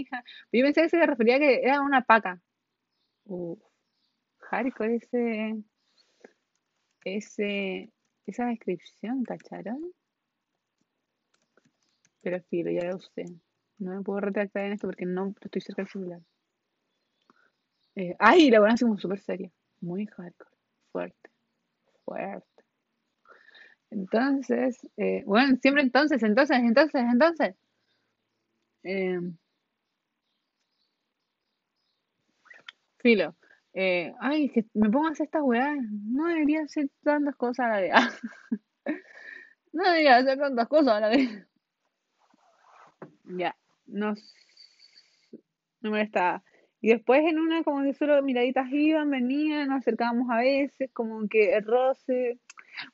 hija. 0.00 0.24
Yo 0.52 0.62
pensé 0.64 0.82
que 0.82 0.88
se 0.90 1.06
refería 1.06 1.36
a 1.36 1.38
que 1.38 1.60
era 1.62 1.80
una 1.80 2.02
paca. 2.02 2.40
Uh, 3.26 3.56
hardcore 4.40 4.96
ese, 4.96 5.56
ese, 7.06 7.90
esa 8.26 8.44
descripción, 8.46 9.22
¿cacharon? 9.24 9.80
Pero 12.20 12.42
filo, 12.50 12.70
ya 12.70 12.84
lo 12.90 12.96
usé. 12.96 13.24
No 13.78 13.94
me 13.96 14.02
puedo 14.02 14.20
retractar 14.20 14.66
en 14.66 14.72
esto 14.72 14.86
porque 14.86 15.06
no 15.06 15.32
estoy 15.40 15.62
cerca 15.62 15.80
del 15.80 15.90
celular. 15.90 16.20
Eh, 17.96 18.14
ay, 18.20 18.50
la 18.50 18.60
buena 18.60 18.74
así 18.74 18.84
como 18.84 18.98
súper 18.98 19.20
seria. 19.20 19.50
Muy 19.80 20.06
hardcore. 20.06 20.50
Fuerte. 20.92 21.30
Fuerte. 22.04 22.55
Entonces, 23.90 24.78
eh, 24.96 25.22
bueno, 25.26 25.56
siempre 25.62 25.82
entonces, 25.82 26.22
entonces, 26.22 26.58
entonces, 26.58 27.02
entonces. 27.12 27.54
Eh, 28.82 29.20
filo. 32.98 33.34
Eh, 33.74 34.12
ay, 34.20 34.48
que 34.50 34.64
me 34.74 34.90
pongo 34.90 35.08
a 35.08 35.10
hacer 35.10 35.26
esta 35.26 35.42
weá. 35.42 35.74
No 36.06 36.26
debería 36.26 36.62
hacer 36.62 36.88
tantas 37.02 37.36
cosas 37.36 37.66
a 37.66 37.68
la 37.68 37.80
vez. 37.80 37.92
no 39.72 39.84
debería 39.84 40.16
hacer 40.16 40.38
tantas 40.38 40.68
cosas 40.68 40.94
a 40.94 41.00
la 41.00 41.08
vez. 41.08 41.46
ya, 43.24 43.56
no, 43.86 44.14
no 45.80 45.90
me 45.90 46.02
está. 46.02 46.42
Y 46.80 46.90
después 46.90 47.20
en 47.24 47.38
una 47.38 47.62
como 47.64 47.82
que 47.82 47.94
solo 47.94 48.22
miraditas 48.22 48.70
iban, 48.70 49.10
venían, 49.10 49.68
nos 49.68 49.78
acercábamos 49.78 50.30
a 50.30 50.38
veces, 50.38 50.90
como 50.92 51.28
que 51.28 51.54
el 51.54 51.64
roce. 51.64 52.38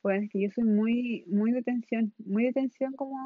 Bueno, 0.02 0.24
es 0.24 0.30
que 0.30 0.40
yo 0.42 0.50
soy 0.50 0.64
muy, 0.64 1.24
muy 1.28 1.52
de 1.52 1.62
tensión, 1.62 2.12
muy 2.18 2.44
de 2.44 2.52
tensión 2.52 2.92
como 2.94 3.16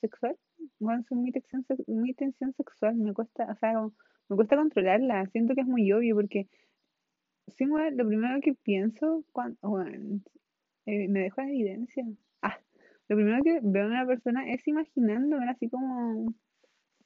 sexual. 0.00 0.36
Bueno, 0.78 1.02
soy 1.08 1.18
muy 1.18 1.32
tensión, 1.32 1.64
muy 1.86 2.14
tensión 2.14 2.52
sexual, 2.54 2.96
me 2.96 3.12
cuesta, 3.12 3.46
o 3.50 3.56
sea, 3.56 3.72
me 4.28 4.36
cuesta 4.36 4.56
controlarla, 4.56 5.26
siento 5.26 5.54
que 5.54 5.62
es 5.62 5.66
muy 5.66 5.92
obvio 5.92 6.14
porque, 6.16 6.48
sí, 7.48 7.66
bueno, 7.66 7.90
lo 7.96 8.06
primero 8.08 8.40
que 8.40 8.54
pienso 8.54 9.24
cuando, 9.32 9.58
eh, 10.86 11.08
me 11.08 11.20
dejo 11.20 11.40
en 11.40 11.48
evidencia. 11.50 12.04
Ah, 12.42 12.58
lo 13.08 13.16
primero 13.16 13.42
que 13.42 13.60
veo 13.62 13.84
en 13.84 13.90
una 13.90 14.06
persona 14.06 14.50
es 14.50 14.66
imaginándome 14.68 15.48
así 15.50 15.68
como 15.68 16.32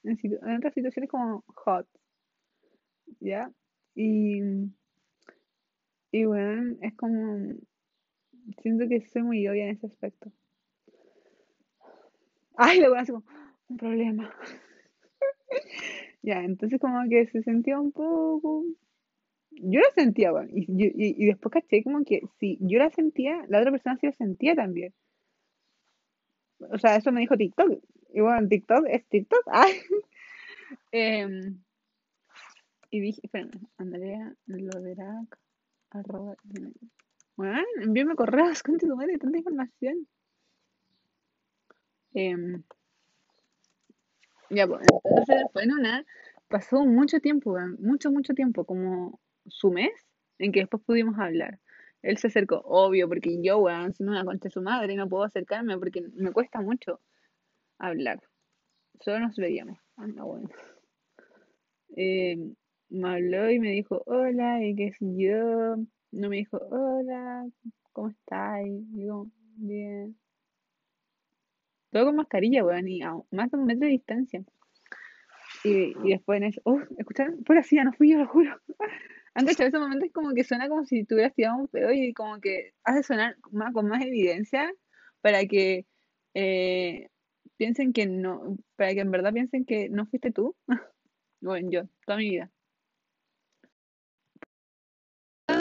en, 0.05 0.19
en 0.23 0.57
otras 0.57 0.75
situaciones 0.75 1.11
como 1.11 1.45
hot, 1.49 1.87
¿ya? 3.21 3.51
Y, 3.95 4.41
y 6.13 6.25
bueno, 6.25 6.77
es 6.83 6.95
como, 6.97 7.55
siento 8.63 8.89
que 8.89 9.01
soy 9.01 9.23
muy 9.23 9.47
obvia 9.49 9.65
en 9.65 9.71
ese 9.71 9.87
aspecto. 9.87 10.31
Ay, 12.57 12.81
lo 12.81 12.89
voy 12.89 12.99
a 12.99 13.03
hacer 13.03 13.15
un 13.15 13.77
problema. 13.77 14.33
ya, 16.23 16.43
entonces 16.43 16.81
como 16.81 17.09
que 17.09 17.27
se 17.27 17.43
sentía 17.43 17.79
un 17.79 17.93
poco... 17.93 18.65
Yo 19.51 19.81
lo 19.81 19.91
sentía, 19.95 20.33
bueno, 20.33 20.51
y, 20.53 20.65
y, 20.69 21.25
y 21.25 21.27
después 21.27 21.53
caché 21.53 21.83
como 21.83 22.05
que 22.05 22.21
si 22.39 22.59
yo 22.61 22.79
la 22.79 22.91
sentía, 22.91 23.45
la 23.49 23.61
otra 23.61 23.71
persona 23.71 23.97
sí 23.97 24.07
lo 24.07 24.13
sentía 24.13 24.55
también. 24.55 24.93
O 26.59 26.79
sea, 26.79 26.97
eso 26.97 27.13
me 27.13 27.21
dijo 27.21 27.37
TikTok. 27.37 27.83
Y 28.13 28.21
bueno, 28.21 28.49
TikTok 28.49 28.87
es 28.89 29.07
TikTok. 29.09 29.43
Ay. 29.47 29.73
Em, 30.93 31.63
y 32.91 33.01
dije, 33.01 33.21
espérame, 33.25 33.69
Andrea 33.79 34.35
Loderac, 34.47 35.39
arroba, 35.91 36.37
bueno, 37.37 37.63
envíame 37.81 38.15
correos 38.15 38.63
con 38.63 38.79
tu 38.79 38.87
madre, 38.97 39.19
tanta 39.19 39.39
información. 39.39 40.07
Em, 42.15 42.63
ya, 44.51 44.67
pues, 44.67 44.87
entonces 45.05 45.47
en 45.55 45.73
una, 45.73 46.05
pasó 46.49 46.85
mucho 46.85 47.21
tiempo, 47.21 47.57
mucho, 47.79 48.11
mucho 48.11 48.33
tiempo, 48.33 48.65
como 48.65 49.21
su 49.47 49.71
mes, 49.71 49.93
en 50.39 50.53
que 50.53 50.61
después 50.61 50.83
pudimos 50.85 51.19
hablar. 51.19 51.61
Él 52.03 52.19
se 52.19 52.29
acercó, 52.29 52.61
obvio, 52.65 53.09
porque 53.09 53.43
yo, 53.43 53.59
weón, 53.59 53.93
si 53.93 54.05
no 54.05 54.13
me 54.13 54.25
conté 54.25 54.49
su 54.51 54.63
madre, 54.63 54.95
no 54.95 55.09
puedo 55.09 55.25
acercarme 55.25 55.77
porque 55.79 56.03
me 56.15 56.33
cuesta 56.33 56.61
mucho 56.61 57.01
hablar. 57.79 58.21
Solo 59.01 59.21
nos 59.21 59.37
veíamos. 59.37 59.79
Anda, 59.97 60.23
bueno. 60.23 60.49
Eh, 61.97 62.37
me 62.89 63.09
habló 63.09 63.51
y 63.51 63.59
me 63.59 63.71
dijo, 63.71 64.03
hola, 64.07 64.65
y 64.65 64.75
qué 64.77 64.93
sé 64.93 65.07
yo. 65.17 65.77
No 66.13 66.29
me 66.29 66.37
dijo, 66.37 66.59
hola, 66.59 67.47
¿cómo 67.93 68.09
estás? 68.09 68.67
Y 68.67 68.85
digo, 68.95 69.29
bien. 69.57 70.17
Todo 71.91 72.07
con 72.07 72.17
mascarilla, 72.17 72.65
weón, 72.65 72.89
y 72.89 73.03
a 73.03 73.15
más 73.31 73.51
de 73.51 73.57
un 73.57 73.65
metro 73.67 73.87
de 73.87 73.93
distancia. 73.93 74.45
Y, 75.65 75.95
y 76.05 76.11
después 76.11 76.39
en 76.39 76.45
eso, 76.45 76.61
uff, 76.65 76.83
¿escucharon? 76.99 77.43
Por 77.45 77.59
así 77.59 77.77
no 77.77 77.93
fui 77.93 78.13
yo, 78.13 78.19
lo 78.19 78.29
juro. 78.29 78.61
Antes 79.35 79.59
de 79.59 79.67
ese 79.67 79.79
momento 79.79 80.07
es 80.07 80.13
como 80.13 80.33
que 80.33 80.45
suena 80.45 80.69
como 80.69 80.87
si 80.87 81.05
tuvieras 81.05 81.35
tirado 81.35 81.59
un 81.59 81.69
pedo 81.69 81.93
y 81.93 82.15
como 82.15 82.41
que 82.41 82.73
hace 82.85 83.03
sonar 83.03 83.37
más, 83.51 83.73
con 83.75 83.87
más 83.87 84.03
evidencia 84.03 84.73
para 85.21 85.45
que 85.45 85.87
eh, 86.33 87.11
piensen 87.59 87.93
que 87.93 88.07
no, 88.07 88.57
para 88.77 88.95
que 88.95 89.01
en 89.01 89.11
verdad 89.11 89.35
piensen 89.35 89.67
que 89.67 89.91
no 89.91 90.07
fuiste 90.07 90.31
tú. 90.31 90.57
bueno, 91.41 91.71
yo, 91.71 91.83
toda 92.07 92.17
mi 92.19 92.31
vida. 92.31 92.51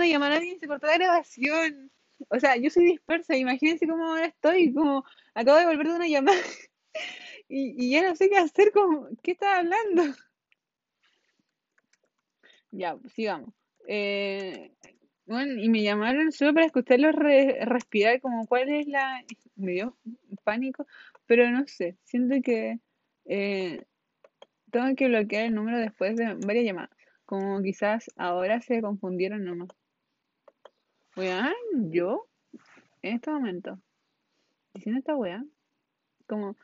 Llamar 0.05 0.31
a 0.31 0.35
alguien 0.37 0.59
se 0.59 0.67
cortó 0.67 0.87
la 0.87 0.97
grabación. 0.97 1.91
O 2.29 2.39
sea, 2.39 2.55
yo 2.57 2.69
soy 2.69 2.85
dispersa, 2.85 3.35
imagínense 3.35 3.87
cómo 3.87 4.05
ahora 4.05 4.27
estoy, 4.27 4.73
como 4.73 5.03
acabo 5.33 5.57
de 5.57 5.65
volver 5.65 5.87
de 5.87 5.93
una 5.95 6.07
llamada 6.07 6.39
y, 7.49 7.75
y 7.77 7.91
ya 7.91 8.07
no 8.07 8.15
sé 8.15 8.29
qué 8.29 8.37
hacer, 8.37 8.71
como, 8.71 9.09
¿qué 9.21 9.31
estás 9.31 9.59
hablando? 9.59 10.03
Ya, 12.71 12.97
sigamos. 13.13 13.53
Eh, 13.87 14.73
bueno, 15.25 15.61
y 15.61 15.69
me 15.69 15.81
llamaron 15.81 16.31
solo 16.31 16.53
para 16.53 16.65
escucharlo 16.65 17.11
respirar, 17.11 18.21
como 18.21 18.45
cuál 18.47 18.69
es 18.69 18.87
la... 18.87 19.23
Me 19.55 19.71
dio 19.71 19.97
pánico, 20.43 20.85
pero 21.25 21.49
no 21.51 21.65
sé, 21.67 21.97
siento 22.03 22.35
que 22.43 22.79
eh, 23.25 23.85
tengo 24.71 24.95
que 24.95 25.07
bloquear 25.07 25.45
el 25.45 25.55
número 25.55 25.79
después 25.79 26.15
de 26.15 26.35
varias 26.45 26.65
llamadas. 26.65 26.89
Como 27.25 27.61
quizás 27.61 28.11
ahora 28.17 28.61
se 28.61 28.81
confundieron 28.81 29.45
nomás. 29.45 29.69
Weón, 31.15 31.53
yo, 31.91 32.27
en 33.01 33.15
este 33.15 33.31
momento, 33.31 33.79
diciendo 34.73 34.99
esta 34.99 35.15
weá, 35.15 35.43
como, 36.27 36.57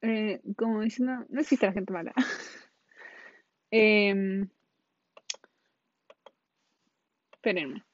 eh, 0.00 0.40
como 0.56 0.80
diciendo, 0.80 1.26
no 1.28 1.40
existe 1.40 1.66
la 1.66 1.72
gente 1.72 1.92
mala. 1.92 2.14
eh, 3.70 4.46
espérenme. 7.32 7.84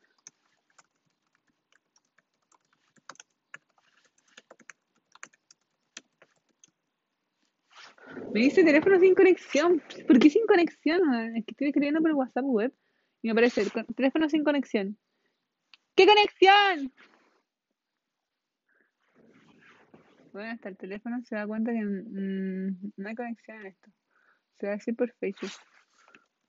Me 8.32 8.40
dice 8.40 8.64
teléfono 8.64 8.98
sin 9.00 9.14
conexión. 9.14 9.82
¿Por 10.06 10.18
qué 10.18 10.30
sin 10.30 10.46
conexión? 10.46 11.36
Es 11.36 11.44
que 11.44 11.52
estoy 11.52 11.68
escribiendo 11.68 12.00
por 12.00 12.12
WhatsApp 12.12 12.44
web 12.44 12.72
y 13.22 13.28
me 13.28 13.32
aparece 13.32 13.64
teléfono 13.96 14.28
sin 14.28 14.44
conexión. 14.44 14.96
¿Qué 15.94 16.06
conexión? 16.06 16.92
Bueno, 20.32 20.50
hasta 20.50 20.68
el 20.68 20.76
teléfono 20.76 21.22
se 21.22 21.36
da 21.36 21.46
cuenta 21.46 21.72
que 21.72 21.84
mm, 21.84 22.92
no 22.96 23.08
hay 23.08 23.14
conexión 23.14 23.60
en 23.60 23.66
esto. 23.66 23.90
Se 24.58 24.66
va 24.66 24.72
a 24.72 24.76
decir 24.76 24.96
por 24.96 25.12
Facebook. 25.12 25.50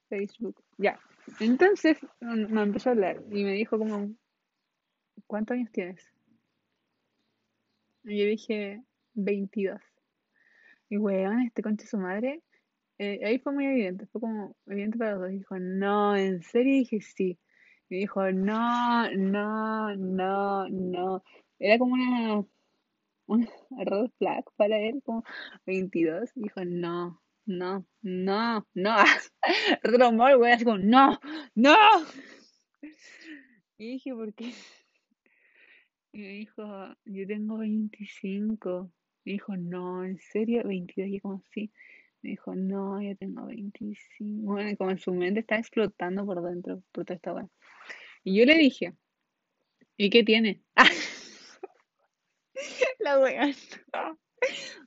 Facebook. 0.09 0.63
Ya. 0.77 0.99
Entonces 1.39 1.97
me 2.21 2.61
empezó 2.63 2.89
a 2.89 2.93
hablar 2.93 3.21
y 3.31 3.43
me 3.43 3.53
dijo 3.53 3.77
como, 3.77 4.15
¿cuántos 5.27 5.55
años 5.55 5.71
tienes? 5.71 6.11
Y 8.03 8.19
yo 8.19 8.25
dije, 8.25 8.83
22. 9.13 9.79
Y 10.89 10.97
weón, 10.97 11.41
este 11.41 11.61
concha 11.61 11.85
su 11.85 11.97
madre. 11.97 12.41
Eh, 12.97 13.19
ahí 13.25 13.39
fue 13.39 13.53
muy 13.53 13.65
evidente, 13.65 14.07
fue 14.07 14.21
como 14.21 14.55
evidente 14.65 14.97
para 14.97 15.11
los 15.11 15.21
dos. 15.21 15.31
Dijo, 15.31 15.59
no, 15.59 16.15
¿en 16.15 16.41
serio? 16.41 16.73
Dije, 16.73 17.01
sí. 17.01 17.39
Y 17.89 17.99
dijo, 17.99 18.31
no, 18.31 19.11
no, 19.11 19.95
no, 19.95 20.67
no. 20.69 21.23
Era 21.59 21.77
como 21.77 21.93
una, 21.93 22.43
una 23.27 23.47
red 23.77 24.09
flag 24.17 24.43
para 24.55 24.79
él, 24.79 25.01
como 25.03 25.23
22. 25.65 26.31
Y 26.35 26.43
dijo, 26.43 26.65
no, 26.65 27.21
no, 27.45 27.85
no, 28.01 28.67
no. 28.73 28.95
Retromol, 29.83 30.37
güey, 30.37 30.53
así 30.53 30.65
como, 30.65 30.79
no, 30.79 31.19
no. 31.53 31.75
Y 33.77 33.91
dije, 33.91 34.13
¿por 34.13 34.33
qué? 34.33 34.51
Y 36.11 36.19
me 36.19 36.29
dijo, 36.29 36.63
yo 37.03 37.27
tengo 37.27 37.57
25. 37.57 38.89
Me 39.25 39.33
dijo, 39.33 39.57
no, 39.57 40.05
¿en 40.05 40.17
serio? 40.17 40.63
22. 40.63 41.09
Y 41.09 41.15
yo 41.15 41.21
como, 41.21 41.43
sí. 41.51 41.73
Me 42.21 42.29
dijo, 42.29 42.55
no, 42.55 43.01
yo 43.01 43.17
tengo 43.17 43.45
25. 43.45 44.53
Bueno, 44.53 44.77
como 44.77 44.91
en 44.91 44.97
su 44.97 45.13
mente 45.13 45.41
está 45.41 45.57
explotando 45.57 46.25
por 46.25 46.41
dentro, 46.41 46.81
por 46.93 47.11
esta 47.11 47.33
weá. 47.33 47.49
Y 48.27 48.39
yo 48.39 48.45
le 48.45 48.57
dije, 48.57 48.95
¿y 49.97 50.09
qué 50.09 50.23
tiene? 50.23 50.63
La 52.99 53.19
weá. 53.19 53.53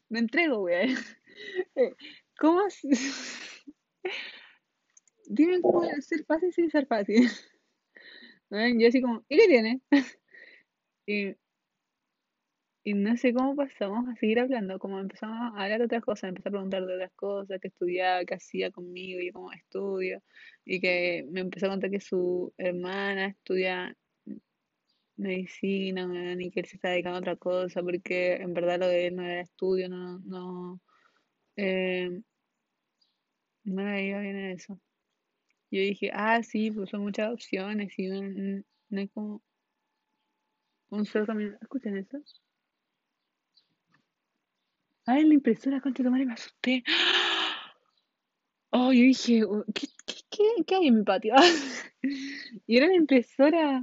Me 0.08 0.18
entrego, 0.18 0.62
weá. 0.62 0.88
¿Cómo? 2.40 2.62
Dime 5.26 5.60
cómo 5.60 5.84
ser 6.00 6.24
fácil 6.24 6.52
sin 6.52 6.68
ser 6.68 6.88
fácil. 6.88 7.30
Yo 8.50 8.88
así 8.88 9.00
como, 9.00 9.24
¿y 9.28 9.36
qué 9.36 9.46
tiene? 9.46 9.82
Y 11.06 11.36
Y 12.84 12.94
no 12.94 13.16
sé 13.16 13.34
cómo 13.34 13.54
pasamos 13.56 14.08
a 14.08 14.14
seguir 14.16 14.40
hablando, 14.40 14.78
como 14.78 14.98
empezamos 15.00 15.36
a 15.38 15.62
hablar 15.62 15.78
de 15.80 15.84
otras 15.86 16.02
cosas, 16.02 16.28
empecé 16.30 16.48
a 16.48 16.52
preguntar 16.52 16.86
de 16.86 16.94
otras 16.94 17.12
cosas, 17.14 17.58
qué 17.60 17.68
estudiaba, 17.68 18.24
qué 18.24 18.34
hacía 18.34 18.70
conmigo, 18.70 19.20
y 19.20 19.26
yo 19.26 19.32
como 19.34 19.52
estudio, 19.52 20.22
y 20.64 20.80
que 20.80 21.26
me 21.30 21.40
empezó 21.40 21.66
a 21.66 21.70
contar 21.70 21.90
que 21.90 22.00
su 22.00 22.54
hermana 22.56 23.26
estudia 23.28 23.94
medicina, 25.16 26.06
weón, 26.08 26.40
y 26.40 26.50
que 26.50 26.60
él 26.60 26.66
se 26.66 26.76
está 26.76 26.90
dedicando 26.90 27.18
a 27.18 27.20
otra 27.20 27.36
cosa, 27.36 27.82
porque 27.82 28.34
en 28.36 28.54
verdad 28.54 28.78
lo 28.80 28.86
de 28.88 29.06
él 29.08 29.16
no 29.16 29.22
era 29.24 29.40
estudio, 29.42 29.88
no, 29.88 30.18
no, 30.20 30.80
eh, 31.56 32.22
no 33.64 33.82
le 33.84 34.06
iba 34.08 34.20
bien 34.20 34.36
en 34.36 34.50
eso. 34.52 34.80
Yo 35.70 35.80
dije, 35.80 36.10
ah, 36.14 36.42
sí, 36.42 36.70
pues 36.72 36.90
son 36.90 37.02
muchas 37.02 37.32
opciones, 37.32 37.94
y 37.98 38.08
no, 38.08 38.22
no- 38.22 38.64
no 38.90 39.00
hay 39.00 39.08
como 39.08 39.44
un 40.90 41.06
solo 41.06 41.24
camino. 41.26 41.56
¿Escuchan 41.62 41.96
eso? 41.96 42.18
Ay, 45.10 45.24
la 45.24 45.32
impresora, 45.32 45.80
concha 45.80 46.02
de 46.02 46.10
madre, 46.10 46.26
me 46.26 46.34
asusté. 46.34 46.84
Oh, 48.70 48.92
yo 48.92 49.00
dije, 49.00 49.42
"Oh, 49.42 49.64
¿qué, 49.74 49.86
qué, 50.04 50.14
qué, 50.28 50.64
qué 50.66 50.74
hay 50.74 50.88
en 50.88 50.96
mi 50.96 51.02
patio? 51.02 51.34
Y 52.66 52.76
era 52.76 52.86
la 52.88 52.94
impresora. 52.94 53.82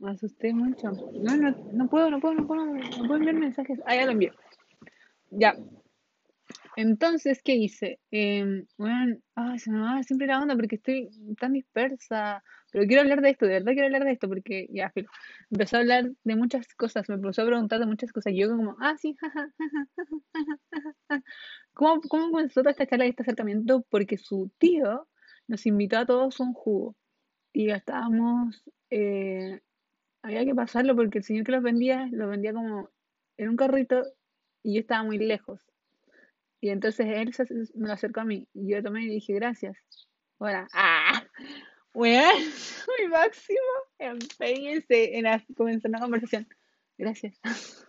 Me 0.00 0.10
asusté 0.10 0.52
mucho. 0.52 0.90
No, 1.22 1.36
no, 1.36 1.56
no 1.72 1.88
puedo, 1.88 2.10
no 2.10 2.18
puedo, 2.18 2.34
no 2.34 2.46
puedo, 2.48 2.64
no 2.66 2.80
puedo 3.06 3.16
enviar 3.16 3.36
mensajes. 3.36 3.78
Ah, 3.86 3.94
ya 3.94 4.06
lo 4.06 4.12
envié. 4.12 4.32
Ya. 5.30 5.56
Entonces, 6.76 7.40
¿qué 7.42 7.54
hice? 7.54 8.00
Eh, 8.10 8.64
bueno, 8.76 9.16
ay, 9.36 9.58
se 9.58 9.70
me 9.70 9.80
va 9.80 10.02
siempre 10.02 10.26
la 10.26 10.40
onda 10.40 10.56
porque 10.56 10.76
estoy 10.76 11.08
tan 11.38 11.52
dispersa. 11.52 12.42
Pero 12.72 12.86
quiero 12.86 13.02
hablar 13.02 13.20
de 13.20 13.30
esto, 13.30 13.46
de 13.46 13.52
verdad 13.52 13.72
quiero 13.72 13.86
hablar 13.86 14.04
de 14.04 14.12
esto 14.12 14.28
porque 14.28 14.66
ya, 14.70 14.90
filo. 14.90 15.08
Empezó 15.50 15.76
a 15.76 15.80
hablar 15.80 16.10
de 16.24 16.36
muchas 16.36 16.66
cosas, 16.74 17.08
me 17.08 17.14
empezó 17.14 17.42
a 17.42 17.46
preguntar 17.46 17.78
de 17.78 17.86
muchas 17.86 18.12
cosas. 18.12 18.32
Y 18.32 18.38
yo 18.40 18.48
como, 18.48 18.76
ah, 18.80 18.96
sí, 18.98 19.16
jaja. 19.20 19.48
¿Cómo, 21.74 22.00
cómo 22.02 22.30
comenzó 22.30 22.60
toda 22.62 22.72
esta 22.72 22.86
charla 22.86 23.06
y 23.06 23.10
este 23.10 23.22
acercamiento? 23.22 23.84
Porque 23.90 24.18
su 24.18 24.50
tío 24.58 25.08
nos 25.46 25.66
invitó 25.66 25.98
a 25.98 26.06
todos 26.06 26.40
a 26.40 26.44
un 26.44 26.54
jugo. 26.54 26.96
Y 27.52 27.68
ya 27.68 27.76
estábamos, 27.76 28.64
eh, 28.90 29.60
había 30.22 30.44
que 30.44 30.54
pasarlo 30.54 30.96
porque 30.96 31.18
el 31.18 31.24
señor 31.24 31.44
que 31.44 31.52
los 31.52 31.62
vendía, 31.62 32.08
los 32.10 32.28
vendía 32.28 32.52
como 32.52 32.90
en 33.36 33.48
un 33.50 33.56
carrito 33.56 34.02
y 34.64 34.74
yo 34.74 34.80
estaba 34.80 35.04
muy 35.04 35.18
lejos. 35.18 35.60
Y 36.64 36.70
entonces 36.70 37.06
él 37.06 37.34
se, 37.34 37.44
me 37.74 37.92
acercó 37.92 38.20
a 38.20 38.24
mí 38.24 38.48
y 38.54 38.70
yo 38.70 38.82
tomé 38.82 39.02
y 39.02 39.08
dije, 39.08 39.34
gracias. 39.34 39.76
Bueno, 40.38 40.66
ah, 40.72 41.22
weón, 41.92 42.32
mi 42.98 43.08
máximo 43.08 43.58
empeñense 43.98 45.18
en 45.18 45.26
comenzar 45.54 45.90
una 45.90 46.00
conversación. 46.00 46.48
Gracias. 46.96 47.38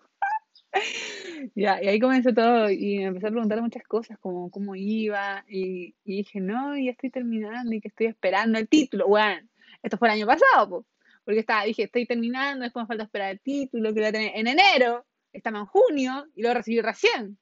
Ya, 1.54 1.82
y 1.82 1.88
ahí 1.88 1.98
comenzó 1.98 2.34
todo 2.34 2.68
y 2.70 2.98
me 2.98 3.04
empezó 3.04 3.28
a 3.28 3.30
preguntar 3.30 3.62
muchas 3.62 3.84
cosas, 3.84 4.18
como 4.18 4.50
cómo 4.50 4.74
iba, 4.74 5.42
y, 5.48 5.94
dije, 6.04 6.38
no, 6.38 6.76
ya 6.76 6.90
estoy 6.90 7.10
terminando 7.10 7.74
y 7.74 7.80
que 7.80 7.88
estoy 7.88 8.08
esperando 8.08 8.58
el 8.58 8.68
título. 8.68 9.06
Bueno, 9.08 9.48
esto 9.82 9.96
fue 9.96 10.08
el 10.08 10.14
año 10.14 10.26
pasado, 10.26 10.68
po, 10.68 10.86
porque 11.24 11.40
estaba, 11.40 11.64
dije, 11.64 11.84
estoy 11.84 12.04
terminando, 12.04 12.64
después 12.64 12.82
me 12.82 12.88
falta 12.88 13.04
esperar 13.04 13.30
el 13.30 13.40
título, 13.40 13.94
que 13.94 14.00
lo 14.00 14.04
voy 14.04 14.08
a 14.08 14.12
tener 14.12 14.32
en 14.34 14.48
enero, 14.48 15.06
estamos 15.32 15.62
en 15.62 15.66
junio 15.66 16.26
y 16.34 16.42
lo 16.42 16.52
recibí 16.52 16.82
recién. 16.82 17.38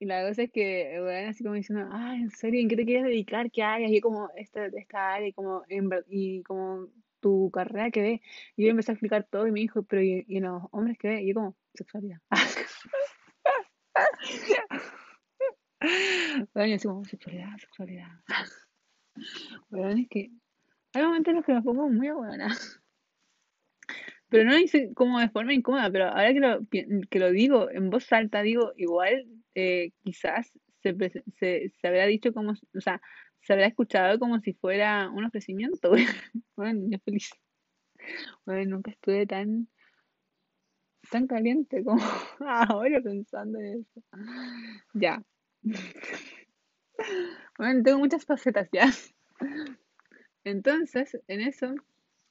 Y 0.00 0.06
la 0.06 0.28
cosa 0.28 0.42
es 0.42 0.52
que, 0.52 0.96
bueno, 1.00 1.30
así 1.30 1.42
como 1.42 1.56
diciendo, 1.56 1.88
ay, 1.92 2.22
en 2.22 2.30
serio, 2.30 2.60
¿en 2.60 2.68
qué 2.68 2.76
te 2.76 2.84
quieres 2.84 3.04
dedicar? 3.04 3.50
¿Qué 3.50 3.62
áreas? 3.62 3.90
Y 3.90 4.00
como, 4.00 4.30
esta, 4.36 4.66
esta 4.66 5.14
área, 5.14 5.28
y 5.28 5.32
como, 5.32 5.64
en 5.68 5.90
y 6.08 6.42
como 6.44 6.86
tu 7.20 7.50
carrera 7.50 7.90
que 7.90 8.00
ve. 8.00 8.22
Y 8.56 8.64
yo 8.64 8.70
empecé 8.70 8.92
a 8.92 8.94
explicar 8.94 9.24
todo 9.24 9.46
y 9.48 9.52
me 9.52 9.60
dijo, 9.60 9.82
pero 9.82 10.02
¿y, 10.02 10.24
y 10.28 10.38
los 10.38 10.62
hombres 10.70 10.98
que 10.98 11.08
ve? 11.08 11.22
Y 11.22 11.28
yo 11.28 11.34
como, 11.34 11.56
sexualidad. 11.74 12.20
Bueno, 16.54 16.74
así 16.74 16.88
como, 16.88 17.04
sexualidad, 17.04 17.56
sexualidad. 17.58 18.08
Bueno, 19.68 20.00
es 20.00 20.08
que 20.08 20.30
hay 20.92 21.02
momentos 21.02 21.32
en 21.32 21.36
los 21.36 21.44
que 21.44 21.52
me 21.52 21.62
pongo 21.62 21.88
muy 21.88 22.08
buena. 22.10 22.56
Pero 24.28 24.44
no 24.44 24.54
dice 24.54 24.92
como 24.94 25.18
de 25.18 25.28
forma 25.28 25.54
incómoda, 25.54 25.90
pero 25.90 26.06
ahora 26.06 26.32
que 26.32 26.40
lo, 26.40 26.60
que 27.10 27.18
lo 27.18 27.32
digo 27.32 27.68
en 27.70 27.90
voz 27.90 28.12
alta, 28.12 28.42
digo, 28.42 28.72
igual 28.76 29.26
eh, 29.58 29.90
quizás 30.04 30.52
se, 30.82 30.94
se, 31.36 31.72
se 31.80 31.88
habrá 31.88 32.06
dicho 32.06 32.32
como, 32.32 32.52
o 32.52 32.80
sea, 32.80 33.00
se 33.40 33.52
habrá 33.52 33.66
escuchado 33.66 34.20
como 34.20 34.38
si 34.40 34.52
fuera 34.54 35.10
un 35.10 35.24
ofrecimiento. 35.24 35.90
Bueno, 36.56 36.86
yo 36.88 36.98
feliz. 37.04 37.30
Bueno, 38.46 38.76
nunca 38.76 38.90
estuve 38.92 39.26
tan, 39.26 39.68
tan 41.10 41.26
caliente 41.26 41.84
como 41.84 42.00
ahora 42.40 43.00
pensando 43.00 43.58
en 43.58 43.80
eso. 43.80 44.02
Ya. 44.94 45.22
Bueno, 47.58 47.82
tengo 47.82 47.98
muchas 47.98 48.24
facetas 48.24 48.68
ya. 48.72 48.90
Entonces, 50.44 51.18
en 51.26 51.40
eso, 51.40 51.74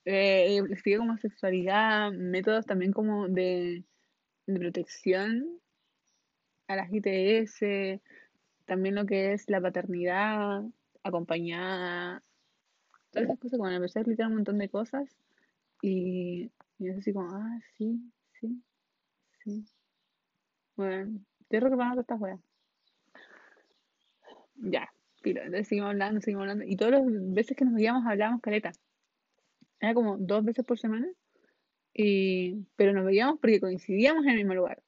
eh, 0.05 0.61
como 0.97 1.17
sexualidad, 1.17 2.11
métodos 2.11 2.65
también 2.65 2.93
como 2.93 3.27
de, 3.27 3.83
de 4.45 4.59
protección 4.59 5.61
a 6.67 6.75
las 6.75 6.89
ITS, 6.91 8.01
también 8.65 8.95
lo 8.95 9.05
que 9.05 9.33
es 9.33 9.49
la 9.49 9.61
paternidad 9.61 10.63
acompañada, 11.03 12.21
todas 13.11 13.29
esas 13.29 13.39
cosas, 13.39 13.59
me 13.59 13.75
empecé 13.75 13.99
a 13.99 14.01
explicar 14.01 14.27
un 14.27 14.35
montón 14.35 14.57
de 14.57 14.69
cosas 14.69 15.09
y, 15.81 16.51
y 16.79 16.89
es 16.89 16.97
así 16.97 17.13
como, 17.13 17.29
ah, 17.31 17.59
sí, 17.77 17.99
sí, 18.39 18.61
sí. 19.43 19.65
Bueno, 20.75 21.19
estoy 21.41 21.59
recordando 21.59 22.01
estas 22.01 22.19
weas. 22.19 22.39
Ya, 24.57 24.91
filo, 25.21 25.41
entonces 25.41 25.67
seguimos 25.67 25.89
hablando, 25.89 26.21
seguimos 26.21 26.43
hablando. 26.43 26.65
Y 26.65 26.75
todas 26.75 26.93
las 26.93 27.33
veces 27.33 27.55
que 27.55 27.65
nos 27.65 27.73
veíamos 27.73 28.05
hablábamos 28.05 28.41
caleta. 28.41 28.71
Era 29.79 29.93
como 29.93 30.17
dos 30.17 30.43
veces 30.43 30.65
por 30.65 30.77
semana. 30.77 31.07
Y, 31.93 32.65
pero 32.75 32.93
nos 32.93 33.05
veíamos 33.05 33.39
porque 33.39 33.59
coincidíamos 33.59 34.23
en 34.25 34.31
el 34.31 34.37
mismo 34.37 34.53
lugar. 34.53 34.83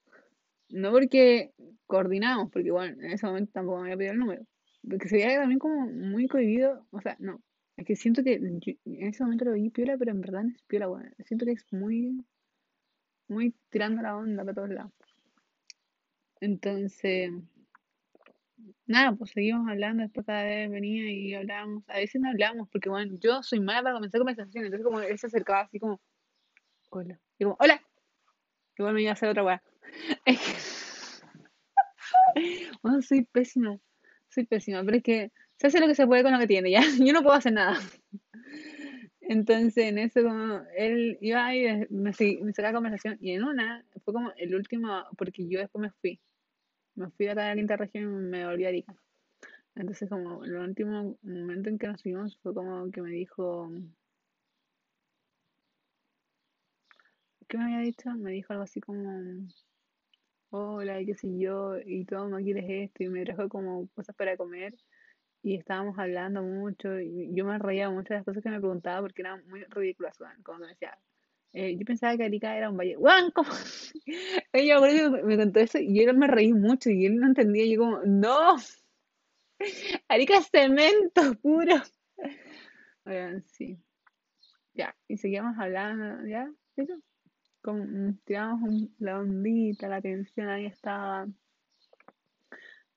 No 0.69 0.91
porque 0.91 1.51
coordinábamos, 1.89 2.51
porque 2.51 2.69
bueno, 2.69 3.01
en 3.01 3.11
ese 3.11 3.25
momento 3.25 3.51
tampoco 3.51 3.79
me 3.79 3.87
había 3.87 3.97
pedido 3.97 4.13
el 4.13 4.19
número. 4.19 4.43
Porque 4.87 5.09
se 5.09 5.15
veía 5.15 5.39
también 5.39 5.59
como 5.59 5.87
muy 5.87 6.27
cohibido. 6.27 6.85
O 6.91 7.01
sea, 7.01 7.17
no. 7.19 7.41
Es 7.75 7.85
que 7.85 7.95
siento 7.95 8.23
que 8.23 8.35
en 8.35 9.07
ese 9.07 9.23
momento 9.23 9.45
lo 9.45 9.53
vi 9.53 9.69
piola, 9.69 9.97
pero 9.97 10.11
en 10.11 10.21
verdad 10.21 10.43
no 10.43 10.49
es 10.49 10.61
piola, 10.63 10.87
bueno. 10.87 11.09
Siento 11.25 11.45
que 11.45 11.53
es 11.53 11.65
muy, 11.73 12.23
muy 13.27 13.55
tirando 13.69 14.01
la 14.03 14.15
onda 14.15 14.43
para 14.43 14.53
todos 14.53 14.69
lados. 14.69 14.91
Entonces, 16.41 17.31
nada, 18.85 19.13
pues 19.13 19.31
seguimos 19.31 19.67
hablando, 19.67 20.03
después 20.03 20.25
cada 20.25 20.43
vez 20.43 20.69
venía 20.69 21.11
y 21.11 21.33
hablábamos. 21.33 21.83
A 21.89 21.97
veces 21.97 22.21
no 22.21 22.29
hablábamos, 22.29 22.69
porque 22.69 22.89
bueno, 22.89 23.17
yo 23.19 23.41
soy 23.41 23.59
mala 23.61 23.81
para 23.81 23.95
comenzar 23.95 24.19
conversaciones. 24.19 24.67
Entonces 24.67 24.85
como 24.85 24.99
él 24.99 25.17
se 25.17 25.27
acercaba 25.27 25.61
así 25.61 25.79
como, 25.79 25.99
hola. 26.91 27.19
Y 27.39 27.45
como, 27.45 27.57
hola. 27.59 27.81
Igual 28.77 28.93
me 28.93 29.01
iba 29.01 29.09
a 29.09 29.13
hacer 29.13 29.29
otra 29.29 29.43
weá. 29.43 29.63
Es 30.25 30.39
que, 30.39 30.78
bueno, 32.81 33.01
soy 33.01 33.23
pésima. 33.25 33.77
Soy 34.29 34.45
pésima, 34.45 34.83
pero 34.83 34.97
es 34.97 35.03
que 35.03 35.31
se 35.57 35.67
hace 35.67 35.79
lo 35.79 35.87
que 35.87 35.95
se 35.95 36.07
puede 36.07 36.23
con 36.23 36.31
lo 36.31 36.39
que 36.39 36.47
tiene, 36.47 36.71
ya. 36.71 36.81
Yo 36.99 37.13
no 37.13 37.23
puedo 37.23 37.35
hacer 37.35 37.53
nada. 37.53 37.77
Entonces, 39.21 39.85
en 39.85 39.99
eso, 39.99 40.23
como 40.23 40.61
él 40.75 41.17
iba 41.21 41.55
y 41.55 41.85
me, 41.89 42.11
me 42.41 42.53
sacaba 42.53 42.73
conversación. 42.73 43.17
Y 43.21 43.31
en 43.33 43.43
una, 43.43 43.85
fue 44.03 44.13
como 44.13 44.31
el 44.37 44.55
último, 44.55 45.05
porque 45.17 45.47
yo 45.47 45.59
después 45.59 45.81
me 45.81 45.91
fui. 45.91 46.19
Me 46.95 47.09
fui 47.11 47.27
de 47.27 47.33
acá 47.33 47.43
de 47.43 47.49
la 47.49 47.55
quinta 47.55 47.77
región 47.77 48.03
y 48.05 48.07
me 48.07 48.45
volví 48.45 48.65
a 48.65 48.69
Arica. 48.69 48.95
Entonces, 49.75 50.09
como 50.09 50.43
el 50.43 50.55
último 50.55 51.17
momento 51.21 51.69
en 51.69 51.77
que 51.77 51.87
nos 51.87 52.03
vimos 52.03 52.37
fue 52.41 52.53
como 52.53 52.89
que 52.91 53.01
me 53.01 53.11
dijo, 53.11 53.71
¿qué 57.47 57.57
me 57.57 57.65
había 57.65 57.79
dicho? 57.79 58.09
Me 58.15 58.31
dijo 58.31 58.53
algo 58.53 58.63
así 58.63 58.81
como, 58.81 59.47
hola, 60.49 61.01
y 61.01 61.05
qué 61.05 61.15
sé 61.15 61.27
yo, 61.37 61.77
y 61.85 62.05
todo, 62.05 62.27
¿no 62.29 62.37
quieres 62.37 62.65
esto? 62.67 63.03
Y 63.03 63.09
me 63.09 63.25
trajo 63.25 63.49
como 63.49 63.87
cosas 63.89 64.15
para 64.15 64.37
comer. 64.37 64.75
Y 65.41 65.55
estábamos 65.55 65.97
hablando 65.97 66.43
mucho, 66.43 66.99
y 66.99 67.33
yo 67.33 67.45
me 67.45 67.57
reía 67.59 67.89
mucho 67.89 68.09
de 68.09 68.19
las 68.19 68.25
cosas 68.25 68.43
que 68.43 68.49
me 68.49 68.59
preguntaba 68.59 69.01
porque 69.01 69.21
eran 69.21 69.47
muy 69.47 69.63
ridículas. 69.65 70.17
Como 70.43 70.59
me 70.59 70.67
decía, 70.67 70.97
eh, 71.53 71.75
yo 71.77 71.85
pensaba 71.85 72.15
que 72.17 72.23
Arica 72.23 72.55
era 72.55 72.69
un 72.69 72.77
valle. 72.77 72.97
¡Weón! 72.97 73.31
¿cómo? 73.35 73.49
Ella 74.53 74.79
me 74.79 75.23
me 75.23 75.37
contó 75.37 75.59
eso 75.59 75.79
y 75.79 76.05
yo 76.05 76.13
me 76.13 76.27
reí 76.27 76.53
mucho 76.53 76.89
y 76.89 77.05
él 77.05 77.17
no 77.17 77.27
entendía. 77.27 77.65
Y 77.65 77.73
yo 77.73 77.79
como, 77.79 78.01
¡no! 78.05 78.57
Arica 80.07 80.37
es 80.37 80.49
cemento 80.51 81.33
puro. 81.41 81.75
Oigan, 83.05 83.43
sí, 83.47 83.77
ya. 84.73 84.95
Y 85.07 85.17
seguíamos 85.17 85.57
hablando, 85.57 86.27
¿ya? 86.27 86.51
Eso. 86.75 86.93
Como, 87.61 87.83
mm, 87.85 88.19
tiramos 88.25 88.69
la 88.99 89.19
ondita, 89.19 89.87
la 89.87 90.01
tensión 90.01 90.47
ahí 90.49 90.65
estaba. 90.65 91.27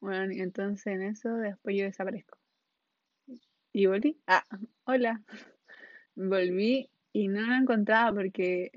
Bueno, 0.00 0.32
y 0.32 0.40
entonces 0.40 0.86
en 0.86 1.02
eso 1.02 1.34
después 1.34 1.76
yo 1.76 1.84
desaparezco. 1.84 2.38
Y 3.72 3.86
volví. 3.86 4.20
Ah, 4.26 4.44
hola. 4.84 5.22
Volví 6.14 6.90
y 7.12 7.28
no 7.28 7.40
la 7.40 7.56
encontraba 7.56 8.12
porque 8.12 8.70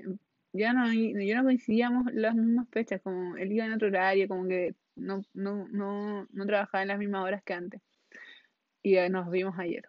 ya 0.52 0.72
no, 0.72 0.92
yo 0.92 1.36
no 1.36 1.44
coincidíamos 1.44 2.12
las 2.14 2.34
mismas 2.34 2.68
fechas, 2.70 3.00
como 3.02 3.36
él 3.36 3.52
iba 3.52 3.66
en 3.66 3.74
otro 3.74 3.88
horario, 3.88 4.26
como 4.28 4.48
que 4.48 4.74
no, 4.94 5.22
no, 5.34 5.68
no, 5.68 6.26
no 6.30 6.46
trabajaba 6.46 6.82
en 6.82 6.88
las 6.88 6.98
mismas 6.98 7.24
horas 7.24 7.42
que 7.42 7.52
antes. 7.52 7.82
Y 8.82 8.96
nos 9.10 9.30
vimos 9.30 9.58
ayer. 9.58 9.84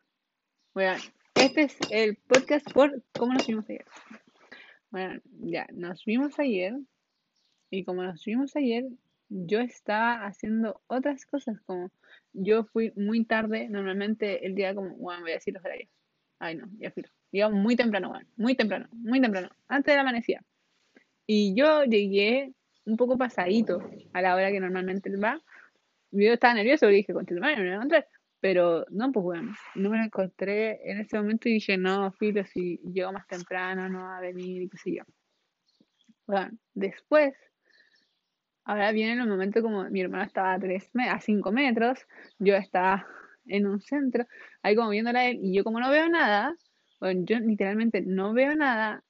Bueno, 0.73 0.97
este 1.36 1.63
es 1.63 1.77
el 1.91 2.15
podcast 2.15 2.69
por 2.71 3.03
cómo 3.17 3.33
nos 3.33 3.47
vimos 3.47 3.65
ayer. 3.69 3.86
Bueno, 4.89 5.21
ya, 5.39 5.67
nos 5.73 6.06
vimos 6.06 6.39
ayer. 6.39 6.76
Y 7.69 7.84
como 7.84 8.04
nos 8.04 8.23
vimos 8.23 8.56
ayer, 8.56 8.86
yo 9.30 9.60
estaba 9.60 10.26
haciendo 10.26 10.82
otras 10.88 11.26
cosas, 11.26 11.60
como 11.65 11.91
yo 12.34 12.63
fui 12.65 12.93
muy 12.95 13.26
tarde, 13.26 13.67
normalmente 13.69 14.45
el 14.45 14.56
día 14.56 14.73
como, 14.73 14.95
bueno, 14.95 15.21
voy 15.21 15.32
a 15.32 15.36
decir 15.36 15.54
los 15.54 15.65
horarios. 15.65 15.89
Ay, 16.39 16.56
no, 16.56 16.67
ya 16.80 16.91
fui. 16.91 17.04
Digamos 17.32 17.60
muy 17.62 17.76
temprano, 17.76 18.10
bueno, 18.10 18.28
muy 18.38 18.56
temprano, 18.56 18.88
muy 18.91 19.19
temprano, 19.19 19.50
antes 19.67 19.91
de 19.91 19.95
la 19.95 20.02
amanecida. 20.02 20.43
Y 21.26 21.54
yo 21.56 21.84
llegué 21.84 22.54
un 22.86 22.95
poco 22.95 23.17
pasadito 23.17 23.82
a 24.13 24.21
la 24.21 24.36
hora 24.36 24.52
que 24.52 24.62
normalmente 24.62 25.10
él 25.10 25.21
va. 25.21 25.41
Yo 26.12 26.34
estaba 26.34 26.54
nervioso, 26.54 26.86
le 26.86 26.93
dije, 26.93 27.13
con 27.13 27.26
no 27.30 27.41
me 27.41 27.56
voy 27.56 27.67
a 27.67 27.76
encontrar. 27.76 28.08
Pero 28.39 28.86
no, 28.89 29.12
pues 29.12 29.23
bueno, 29.23 29.54
no 29.76 29.89
me 29.89 29.97
lo 29.97 30.04
encontré 30.04 30.80
en 30.89 31.00
ese 31.00 31.17
momento 31.17 31.50
y 31.50 31.54
dije, 31.54 31.78
no, 31.78 32.12
filo, 32.12 32.45
si 32.45 32.78
llego 32.93 33.12
más 33.12 33.28
temprano 33.28 33.89
no 33.89 34.04
va 34.04 34.17
a 34.17 34.21
venir 34.21 34.62
y 34.62 34.69
qué 34.69 34.78
sé 34.78 34.95
yo. 34.95 35.04
Bueno, 36.28 36.52
después, 36.73 37.34
ahora 38.65 38.91
viene 38.91 39.13
el 39.21 39.28
momento 39.28 39.62
como 39.62 39.89
mi 39.89 40.02
hermano 40.02 40.23
estaba 40.23 40.54
a, 40.54 40.60
tres, 40.60 40.89
a 41.10 41.19
cinco 41.19 41.52
metros, 41.52 42.06
yo 42.38 42.56
estaba 42.56 43.08
en 43.45 43.65
un 43.65 43.80
centro, 43.80 44.26
ahí 44.62 44.76
como 44.76 44.89
viéndola 44.89 45.21
a 45.21 45.30
él, 45.30 45.39
y 45.41 45.56
yo 45.56 45.63
como 45.63 45.80
no 45.80 45.89
veo 45.89 46.10
nada, 46.10 46.56
bueno, 47.00 47.21
yo 47.26 47.39
literalmente 47.39 48.02
no 48.02 48.34
veo 48.34 48.56
nada 48.56 49.04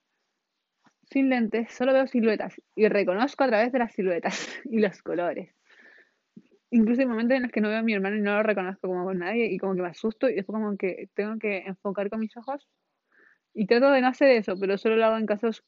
sin 1.10 1.30
lentes, 1.30 1.74
solo 1.74 1.94
veo 1.94 2.08
siluetas 2.08 2.62
y 2.76 2.88
reconozco 2.88 3.44
a 3.44 3.48
través 3.48 3.72
de 3.72 3.80
las 3.80 3.94
siluetas 3.94 4.60
y 4.66 4.80
los 4.80 5.02
colores. 5.02 5.57
Incluso 6.70 7.02
hay 7.02 7.08
momentos 7.08 7.38
en 7.38 7.44
los 7.44 7.52
que 7.52 7.62
no 7.62 7.70
veo 7.70 7.80
a 7.80 7.84
mi 7.84 7.94
hermano 7.94 8.18
y 8.18 8.22
no 8.22 8.36
lo 8.36 8.44
reconozco 8.44 8.88
como 8.88 9.06
con 9.06 9.20
nadie 9.20 9.46
y 9.46 9.58
como 9.58 9.76
que 9.76 9.82
me 9.82 9.88
asusto 9.88 10.30
y 10.30 10.36
después 10.36 10.56
como 10.56 10.78
que 10.78 11.10
tengo 11.14 11.38
que 11.40 11.60
enfocar 11.60 12.10
con 12.10 12.20
mis 12.20 12.36
ojos 12.36 12.68
y 13.54 13.66
trato 13.66 13.90
de 13.92 14.02
no 14.02 14.08
hacer 14.08 14.30
eso, 14.32 14.56
pero 14.60 14.78
solo 14.78 14.98
lo 14.98 15.06
hago 15.06 15.18
en 15.18 15.26
casos 15.26 15.64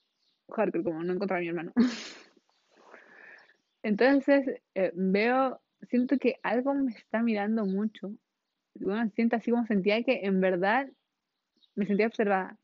hardcore, 0.51 0.83
como 0.83 1.03
no 1.03 1.13
encontrar 1.13 1.39
a 1.39 1.41
mi 1.41 1.47
hermano. 1.47 1.73
Entonces 3.83 4.61
eh, 4.75 4.91
veo, 4.93 5.61
siento 5.89 6.17
que 6.17 6.35
algo 6.43 6.73
me 6.73 6.91
está 6.91 7.21
mirando 7.23 7.65
mucho. 7.65 8.11
Bueno, 8.75 9.09
siento 9.15 9.37
así 9.37 9.51
como 9.51 9.65
sentía 9.65 10.03
que 10.03 10.21
en 10.23 10.41
verdad 10.41 10.87
me 11.75 11.85
sentía 11.85 12.07
observada. 12.07 12.57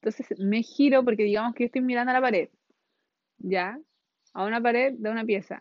Entonces 0.00 0.38
me 0.38 0.62
giro 0.62 1.04
porque 1.04 1.24
digamos 1.24 1.54
que 1.54 1.64
yo 1.64 1.66
estoy 1.66 1.82
mirando 1.82 2.10
a 2.10 2.14
la 2.14 2.20
pared, 2.20 2.48
¿ya? 3.38 3.78
A 4.34 4.44
una 4.44 4.60
pared 4.60 4.94
de 4.98 5.10
una 5.10 5.24
pieza. 5.24 5.60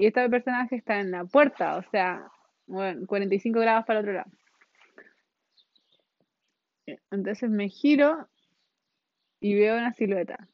Y 0.00 0.06
este 0.06 0.30
personaje 0.30 0.76
está 0.76 0.98
en 0.98 1.10
la 1.10 1.26
puerta, 1.26 1.76
o 1.76 1.82
sea, 1.90 2.26
bueno, 2.66 3.06
45 3.06 3.60
grados 3.60 3.84
para 3.84 4.00
otro 4.00 4.14
lado. 4.14 4.30
Entonces 7.10 7.50
me 7.50 7.68
giro 7.68 8.26
y 9.40 9.54
veo 9.56 9.76
una 9.76 9.92
silueta. 9.92 10.48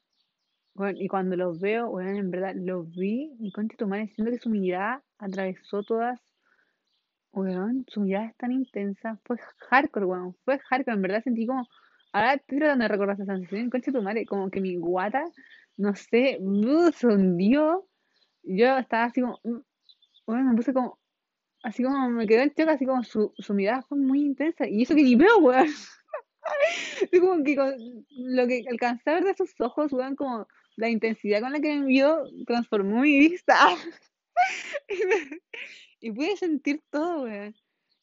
Y 0.96 1.06
cuando 1.06 1.36
los 1.36 1.60
veo, 1.60 1.88
bueno, 1.88 2.10
en 2.10 2.32
verdad 2.32 2.56
los 2.56 2.90
vi 2.90 3.36
y 3.38 3.52
concha 3.52 3.76
tu 3.76 3.86
madre, 3.86 4.08
siento 4.08 4.32
que 4.32 4.40
su 4.40 4.50
mirada 4.50 5.04
atravesó 5.16 5.84
todas. 5.84 6.20
Weón, 7.30 7.84
su 7.86 8.00
mirada 8.00 8.26
es 8.26 8.36
tan 8.36 8.50
intensa. 8.50 9.20
Fue 9.24 9.36
hardcore, 9.70 10.06
weón. 10.06 10.36
Fue 10.44 10.58
hardcore. 10.58 10.96
En 10.96 11.02
verdad 11.02 11.22
sentí 11.22 11.46
como 11.46 11.68
Ahora 12.12 12.34
estoy 12.34 12.58
tratando 12.58 12.82
de 12.82 12.88
recordar 12.88 13.14
esa 13.14 13.26
sensación, 13.26 13.70
concha 13.70 13.92
tu 13.92 14.02
madre, 14.02 14.26
como 14.26 14.50
que 14.50 14.60
mi 14.60 14.74
guata, 14.74 15.22
no 15.76 15.94
sé, 15.94 16.40
se 16.94 17.06
hundió. 17.06 17.86
Yo 18.46 18.78
estaba 18.78 19.04
así 19.04 19.20
como, 19.20 19.40
bueno, 20.26 20.44
mm, 20.44 20.50
me 20.50 20.56
puse 20.56 20.72
como, 20.72 20.98
así 21.62 21.82
como 21.82 22.08
me 22.10 22.26
quedé 22.26 22.44
en 22.44 22.54
shock, 22.56 22.68
así 22.68 22.86
como 22.86 23.02
su, 23.02 23.32
su 23.36 23.54
mirada 23.54 23.82
fue 23.82 23.98
muy 23.98 24.20
intensa. 24.22 24.68
Y 24.68 24.82
eso 24.82 24.94
que 24.94 25.02
ni 25.02 25.16
veo, 25.16 25.38
weón. 25.38 25.66
Es 27.10 27.20
como 27.20 27.42
que 27.42 27.56
lo 28.10 28.46
que 28.46 28.64
alcancé 28.70 29.10
a 29.10 29.14
ver 29.14 29.24
de 29.24 29.34
sus 29.34 29.60
ojos, 29.60 29.92
weón, 29.92 30.14
como 30.14 30.46
la 30.76 30.88
intensidad 30.88 31.40
con 31.40 31.52
la 31.52 31.58
que 31.58 31.74
me 31.76 31.86
vio 31.86 32.22
transformó 32.46 33.00
mi 33.00 33.18
vista. 33.18 33.56
y, 36.00 36.12
pude 36.12 36.36
sentir 36.36 36.82
todo, 36.90 37.24
weón. 37.24 37.52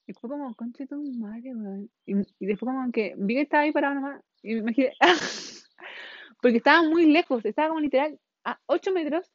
Y 0.06 0.14
fue 0.14 0.30
como, 0.30 0.54
conche 0.56 0.86
tu 0.88 1.02
madre, 1.20 1.56
weón. 1.56 1.90
Y, 2.06 2.16
y, 2.40 2.46
después 2.48 2.70
como 2.70 2.92
que 2.92 3.16
vi 3.18 3.36
que 3.36 3.42
estaba 3.42 3.64
ahí 3.64 3.72
parado 3.72 3.96
nomás. 3.96 4.22
Y 4.42 4.56
me 4.56 4.60
imaginé, 4.60 4.92
porque 6.42 6.58
estaba 6.58 6.84
muy 6.84 7.06
lejos, 7.06 7.46
estaba 7.46 7.70
como 7.70 7.80
literal 7.80 8.20
a 8.44 8.60
8 8.66 8.92
metros. 8.92 9.32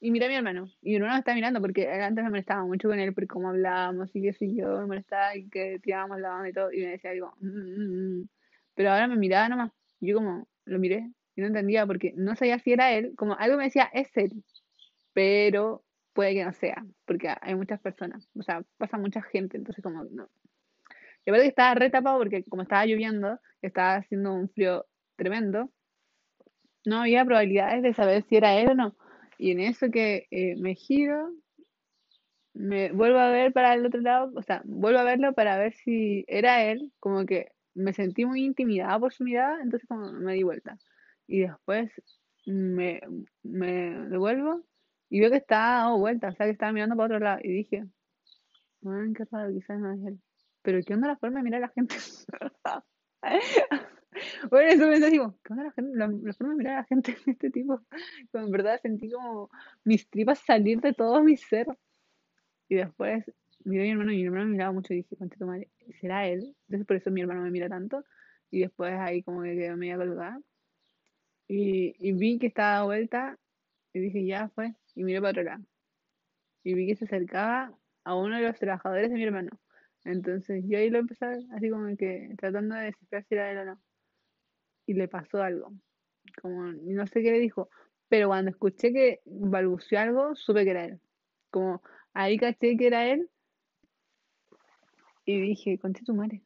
Y 0.00 0.10
miré 0.10 0.26
a 0.26 0.28
mi 0.28 0.34
hermano. 0.34 0.68
Y 0.82 0.94
hermano 0.94 1.14
me 1.14 1.18
estaba 1.20 1.34
mirando 1.34 1.60
porque 1.60 1.88
antes 1.88 2.22
me 2.22 2.30
molestaba 2.30 2.64
mucho 2.64 2.88
con 2.88 2.98
él 2.98 3.14
por 3.14 3.26
cómo 3.26 3.48
hablábamos 3.48 4.14
y 4.14 4.22
qué 4.22 4.32
sé 4.32 4.54
yo, 4.54 4.80
me 4.80 4.86
molestaba 4.86 5.36
y 5.36 5.48
que 5.48 5.78
tirábamos 5.80 6.20
la 6.20 6.30
mano 6.30 6.48
y 6.48 6.52
todo. 6.52 6.72
Y 6.72 6.84
me 6.84 6.90
decía, 6.92 7.12
digo, 7.12 7.32
mm, 7.40 7.48
mm, 7.48 8.20
mm". 8.20 8.28
pero 8.74 8.90
ahora 8.90 9.08
me 9.08 9.16
miraba 9.16 9.48
nomás. 9.48 9.72
Yo 10.00 10.16
como 10.16 10.48
lo 10.66 10.78
miré 10.78 11.10
y 11.34 11.40
no 11.40 11.46
entendía 11.46 11.86
porque 11.86 12.12
no 12.16 12.36
sabía 12.36 12.58
si 12.58 12.72
era 12.72 12.92
él. 12.92 13.14
Como 13.16 13.34
algo 13.38 13.56
me 13.56 13.64
decía, 13.64 13.90
es 13.92 14.14
él. 14.16 14.44
Pero 15.14 15.82
puede 16.16 16.34
que 16.34 16.44
no 16.44 16.52
sea, 16.54 16.84
porque 17.04 17.28
hay 17.40 17.54
muchas 17.54 17.78
personas, 17.78 18.26
o 18.34 18.42
sea, 18.42 18.64
pasa 18.78 18.96
mucha 18.96 19.20
gente, 19.22 19.58
entonces 19.58 19.84
como 19.84 20.02
no. 20.04 20.28
Y 21.26 21.30
aparte 21.30 21.44
que 21.44 21.48
estaba 21.48 21.74
re 21.74 21.90
tapado 21.90 22.18
porque 22.18 22.42
como 22.44 22.62
estaba 22.62 22.86
lloviendo, 22.86 23.38
estaba 23.60 23.96
haciendo 23.96 24.32
un 24.32 24.48
frío 24.48 24.86
tremendo, 25.16 25.70
no 26.86 27.00
había 27.02 27.24
probabilidades 27.24 27.82
de 27.82 27.92
saber 27.92 28.24
si 28.28 28.36
era 28.36 28.54
él 28.54 28.70
o 28.70 28.74
no. 28.74 28.96
Y 29.38 29.50
en 29.50 29.60
eso 29.60 29.90
que 29.90 30.26
eh, 30.30 30.56
me 30.56 30.74
giro, 30.74 31.32
me 32.54 32.92
vuelvo 32.92 33.18
a 33.18 33.30
ver 33.30 33.52
para 33.52 33.74
el 33.74 33.86
otro 33.86 34.00
lado, 34.00 34.32
o 34.34 34.42
sea, 34.42 34.62
vuelvo 34.64 34.98
a 35.00 35.04
verlo 35.04 35.34
para 35.34 35.58
ver 35.58 35.74
si 35.74 36.24
era 36.26 36.64
él, 36.64 36.92
como 37.00 37.26
que 37.26 37.52
me 37.74 37.92
sentí 37.92 38.24
muy 38.24 38.44
intimidada 38.44 38.98
por 38.98 39.12
su 39.12 39.24
mirada, 39.24 39.60
entonces 39.62 39.86
como 39.88 40.10
me 40.12 40.34
di 40.34 40.42
vuelta. 40.42 40.78
Y 41.26 41.40
después 41.40 41.90
me, 42.46 43.00
me 43.42 44.08
devuelvo 44.08 44.64
y 45.10 45.20
veo 45.20 45.30
que 45.30 45.36
estaba 45.38 45.82
dando 45.82 45.98
vuelta, 45.98 46.28
o 46.28 46.32
sea, 46.32 46.46
que 46.46 46.52
estaba 46.52 46.72
mirando 46.72 46.96
para 46.96 47.06
otro 47.06 47.18
lado. 47.18 47.40
Y 47.42 47.48
dije, 47.52 47.84
qué 49.14 49.24
raro, 49.30 49.52
quizás 49.52 49.78
no 49.78 49.92
es 49.92 50.00
él. 50.06 50.20
Pero 50.62 50.80
¿qué 50.84 50.94
onda 50.94 51.08
la 51.08 51.16
forma 51.16 51.38
de 51.38 51.44
mirar 51.44 51.62
a 51.62 51.66
la 51.66 51.72
gente? 51.72 51.96
bueno, 54.50 54.70
eso 54.70 54.86
me 54.88 55.10
digo, 55.10 55.38
¿qué 55.42 55.52
onda 55.52 55.64
la, 55.64 55.72
gente, 55.72 55.96
la, 55.96 56.32
forma 56.32 56.52
de 56.52 56.58
mirar 56.58 56.74
a 56.74 56.78
la 56.78 56.84
gente 56.84 57.16
en 57.26 57.32
este 57.32 57.50
tipo? 57.50 57.80
Como 58.32 58.44
en 58.44 58.50
verdad 58.50 58.80
sentí 58.80 59.10
como 59.10 59.50
mis 59.84 60.08
tripas 60.08 60.38
salir 60.40 60.80
de 60.80 60.92
todo 60.92 61.22
mi 61.22 61.36
ser. 61.36 61.66
Y 62.68 62.76
después 62.76 63.24
miré 63.64 63.82
a 63.82 63.84
mi 63.84 63.90
hermano 63.90 64.12
y 64.12 64.16
mi 64.16 64.24
hermano 64.24 64.44
me 64.46 64.52
miraba 64.52 64.72
mucho 64.72 64.92
y 64.92 64.98
dije, 64.98 65.16
concha 65.16 65.36
tu 65.36 65.46
madre, 65.46 65.68
¿será 66.00 66.26
él? 66.26 66.56
Entonces 66.68 66.86
por 66.86 66.96
eso 66.96 67.10
mi 67.10 67.20
hermano 67.20 67.42
me 67.42 67.50
mira 67.50 67.68
tanto. 67.68 68.04
Y 68.50 68.60
después 68.60 68.94
ahí 68.94 69.22
como 69.22 69.42
que 69.42 69.56
quedó 69.56 69.76
media 69.76 69.96
colgada. 69.96 70.40
Y, 71.48 72.12
vi 72.12 72.38
que 72.38 72.48
estaba 72.48 72.84
vuelta 72.84 73.38
y 73.92 74.00
dije, 74.00 74.24
ya 74.26 74.48
fue 74.48 74.74
y 74.94 75.04
miré 75.04 75.20
para 75.20 75.30
otro 75.30 75.42
lado. 75.44 75.64
Y 76.64 76.74
vi 76.74 76.86
que 76.86 76.96
se 76.96 77.04
acercaba 77.04 77.72
a 78.04 78.14
uno 78.14 78.36
de 78.36 78.42
los 78.42 78.58
trabajadores 78.58 79.10
de 79.10 79.16
mi 79.16 79.24
hermano. 79.24 79.50
Entonces 80.04 80.64
yo 80.66 80.78
ahí 80.78 80.90
lo 80.90 80.98
empecé 80.98 81.26
así 81.52 81.70
como 81.70 81.96
que 81.96 82.32
tratando 82.38 82.74
de 82.76 82.84
descifrar 82.86 83.24
si 83.24 83.34
era 83.34 83.50
él 83.50 83.58
o 83.58 83.64
no. 83.64 83.85
Y 84.86 84.94
le 84.94 85.08
pasó 85.08 85.42
algo. 85.42 85.72
Como, 86.40 86.72
no 86.72 87.06
sé 87.06 87.22
qué 87.22 87.32
le 87.32 87.38
dijo, 87.40 87.68
pero 88.08 88.28
cuando 88.28 88.50
escuché 88.50 88.92
que 88.92 89.20
balbuceó 89.24 89.98
algo, 89.98 90.34
supe 90.34 90.64
que 90.64 90.70
era 90.70 90.84
él. 90.84 91.00
Como 91.50 91.82
ahí 92.14 92.38
caché 92.38 92.76
que 92.76 92.86
era 92.86 93.06
él 93.06 93.28
y 95.24 95.40
dije, 95.40 95.78
conche 95.78 96.04
tu 96.04 96.14
madre. 96.14 96.42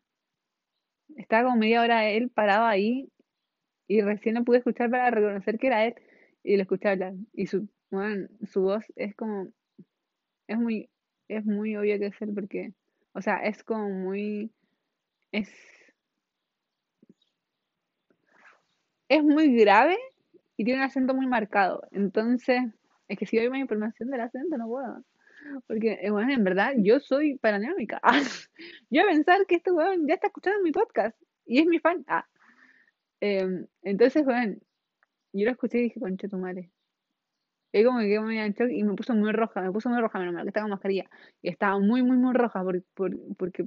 Estaba 1.17 1.45
como 1.45 1.57
media 1.59 1.83
hora 1.83 2.09
él 2.09 2.31
parado 2.31 2.65
ahí 2.65 3.11
y 3.89 4.01
recién 4.01 4.37
lo 4.37 4.45
pude 4.45 4.59
escuchar 4.59 4.91
para 4.91 5.11
reconocer 5.11 5.59
que 5.59 5.67
era 5.67 5.85
él 5.87 5.95
y 6.43 6.57
lo 6.57 6.63
escuché 6.63 6.89
hablar. 6.89 7.15
Y 7.33 7.47
su 7.47 7.69
bueno, 7.91 8.29
su 8.45 8.63
voz 8.63 8.85
es 8.95 9.17
como, 9.17 9.49
es 10.47 10.59
muy, 10.59 10.89
es 11.29 11.45
muy 11.45 11.77
obvio 11.77 11.99
que 11.99 12.07
es 12.07 12.23
él 12.23 12.33
porque, 12.35 12.73
o 13.13 13.21
sea, 13.21 13.39
es 13.39 13.65
como 13.65 13.89
muy, 13.91 14.53
es, 15.33 15.51
es 19.11 19.23
muy 19.25 19.55
grave 19.55 19.99
y 20.57 20.65
tiene 20.65 20.81
un 20.81 20.87
acento 20.87 21.15
muy 21.15 21.27
marcado. 21.27 21.83
Entonces, 21.91 22.63
es 23.09 23.19
que 23.19 23.27
si 23.27 23.37
doy 23.37 23.51
más 23.51 23.59
información 23.59 24.09
del 24.09 24.21
acento 24.21 24.57
no 24.57 24.69
puedo. 24.69 25.05
Porque, 25.67 25.99
eh, 26.01 26.11
bueno, 26.11 26.33
en 26.33 26.45
verdad, 26.45 26.75
yo 26.77 27.01
soy 27.01 27.37
paranoica. 27.39 28.01
yo 28.91 29.03
voy 29.03 29.11
a 29.11 29.15
pensar 29.15 29.47
que 29.47 29.57
este 29.57 29.73
weón 29.73 30.07
ya 30.07 30.15
está 30.15 30.29
escuchando 30.29 30.63
mi 30.63 30.71
podcast 30.71 31.21
y 31.45 31.59
es 31.59 31.67
mi 31.67 31.81
fan. 31.81 32.05
Ah. 32.07 32.25
Em, 33.21 33.67
entonces, 33.83 34.25
bueno, 34.25 34.57
yo 35.33 35.45
lo 35.45 35.51
escuché 35.51 35.79
y 35.79 35.83
dije, 35.83 36.01
concha 36.01 36.29
tu 36.29 36.39
madre. 36.39 36.71
Y 37.73 37.85
como 37.85 37.99
que 37.99 38.07
quedé 38.07 38.21
muy 38.21 38.39
en 38.39 38.55
y 38.71 38.85
me 38.85 38.95
puso 38.95 39.15
muy 39.15 39.33
roja, 39.33 39.61
me 39.61 39.73
puso 39.73 39.89
muy 39.89 40.01
roja, 40.01 40.19
menos 40.21 40.35
mal 40.35 40.45
que 40.45 40.51
estaba 40.51 40.65
con 40.65 40.71
mascarilla. 40.71 41.11
Y 41.43 41.49
estaba 41.49 41.79
muy, 41.81 42.03
muy, 42.03 42.17
muy 42.17 42.33
roja 42.33 42.63
por, 42.63 42.83
por, 42.95 43.11
porque 43.37 43.67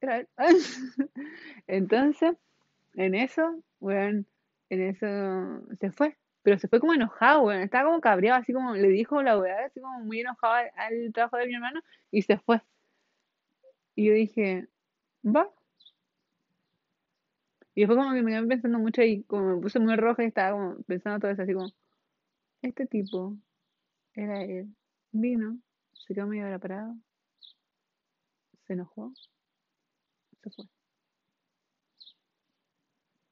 Entonces, 1.66 2.36
en 2.94 3.14
eso, 3.14 3.62
bueno, 3.80 4.24
en 4.70 4.82
eso 4.82 5.76
se 5.80 5.90
fue. 5.92 6.16
Pero 6.42 6.58
se 6.58 6.68
fue 6.68 6.80
como 6.80 6.94
enojado. 6.94 7.50
Estaba 7.52 7.88
como 7.88 8.00
cabreado, 8.00 8.40
así 8.40 8.52
como 8.52 8.74
le 8.74 8.88
dijo 8.88 9.22
la 9.22 9.38
weá, 9.38 9.66
así 9.66 9.80
como 9.80 10.00
muy 10.00 10.20
enojado 10.20 10.54
al, 10.76 11.12
trabajo 11.12 11.36
de 11.36 11.46
mi 11.46 11.54
hermano 11.54 11.80
y 12.10 12.22
se 12.22 12.38
fue. 12.38 12.62
Y 13.94 14.06
yo 14.06 14.14
dije, 14.14 14.68
va. 15.24 15.50
Y 17.74 17.82
después 17.82 17.98
como 17.98 18.12
que 18.12 18.22
me 18.22 18.32
quedé 18.32 18.46
pensando 18.46 18.78
mucho 18.78 19.02
y 19.02 19.22
como 19.24 19.56
me 19.56 19.62
puse 19.62 19.78
muy 19.78 19.94
roja 19.96 20.24
y 20.24 20.26
estaba 20.26 20.52
como 20.52 20.82
pensando 20.82 21.20
todo 21.20 21.30
eso, 21.30 21.42
así 21.42 21.52
como, 21.54 21.70
este 22.62 22.86
tipo 22.86 23.36
era 24.14 24.42
él. 24.42 24.74
Vino, 25.12 25.58
se 25.94 26.14
quedó 26.14 26.26
medio 26.26 26.58
parado, 26.60 26.96
se 28.66 28.72
enojó, 28.74 29.12
se 30.42 30.50
fue. 30.50 30.77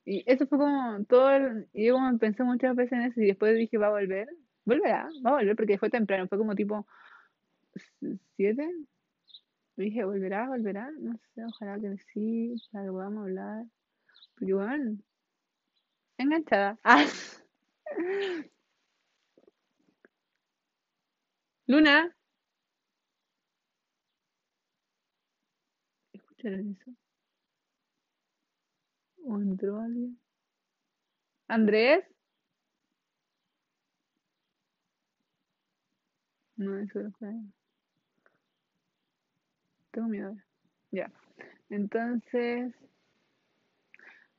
Y 0.07 0.25
eso 0.31 0.47
fue 0.49 0.59
como 0.59 1.05
todo, 1.07 1.31
el- 1.33 1.69
y 1.75 1.87
yo 1.89 1.95
como 1.95 2.19
pensé 2.19 2.45
muchas 2.45 2.77
veces 2.77 2.93
en 2.95 3.03
eso 3.03 3.21
y 3.23 3.27
después 3.29 3.57
dije, 3.57 3.79
va 3.79 3.89
a 3.89 3.91
volver, 3.91 4.29
volverá, 4.67 5.09
va 5.27 5.31
a 5.33 5.35
volver 5.35 5.57
porque 5.57 5.79
fue 5.79 5.91
temprano, 5.91 6.29
fue 6.29 6.39
como 6.39 6.55
tipo 6.57 6.87
siete. 8.37 8.87
Dije, 9.77 10.05
volverá, 10.05 10.49
volverá, 10.49 10.91
no 11.01 11.17
sé, 11.35 11.45
ojalá 11.45 11.81
que 11.81 11.97
sí, 12.13 12.55
para 12.73 12.85
que 12.87 12.91
podamos 12.91 13.23
hablar. 13.25 13.65
Porque 14.39 14.55
bueno, 14.55 14.99
enganchada. 16.19 16.77
Ah, 16.85 17.05
Luna, 21.69 22.11
¿escucharon 26.13 26.71
eso? 26.81 26.91
¿O 29.29 29.35
entró 29.43 29.79
alguien? 29.81 30.19
¿Andrés? 31.49 32.05
No, 36.59 36.77
eso 36.79 37.01
no 37.03 37.11
fue. 37.13 37.33
Tengo 39.91 40.09
miedo. 40.09 40.37
Ya. 40.93 41.11
Entonces, 41.71 42.75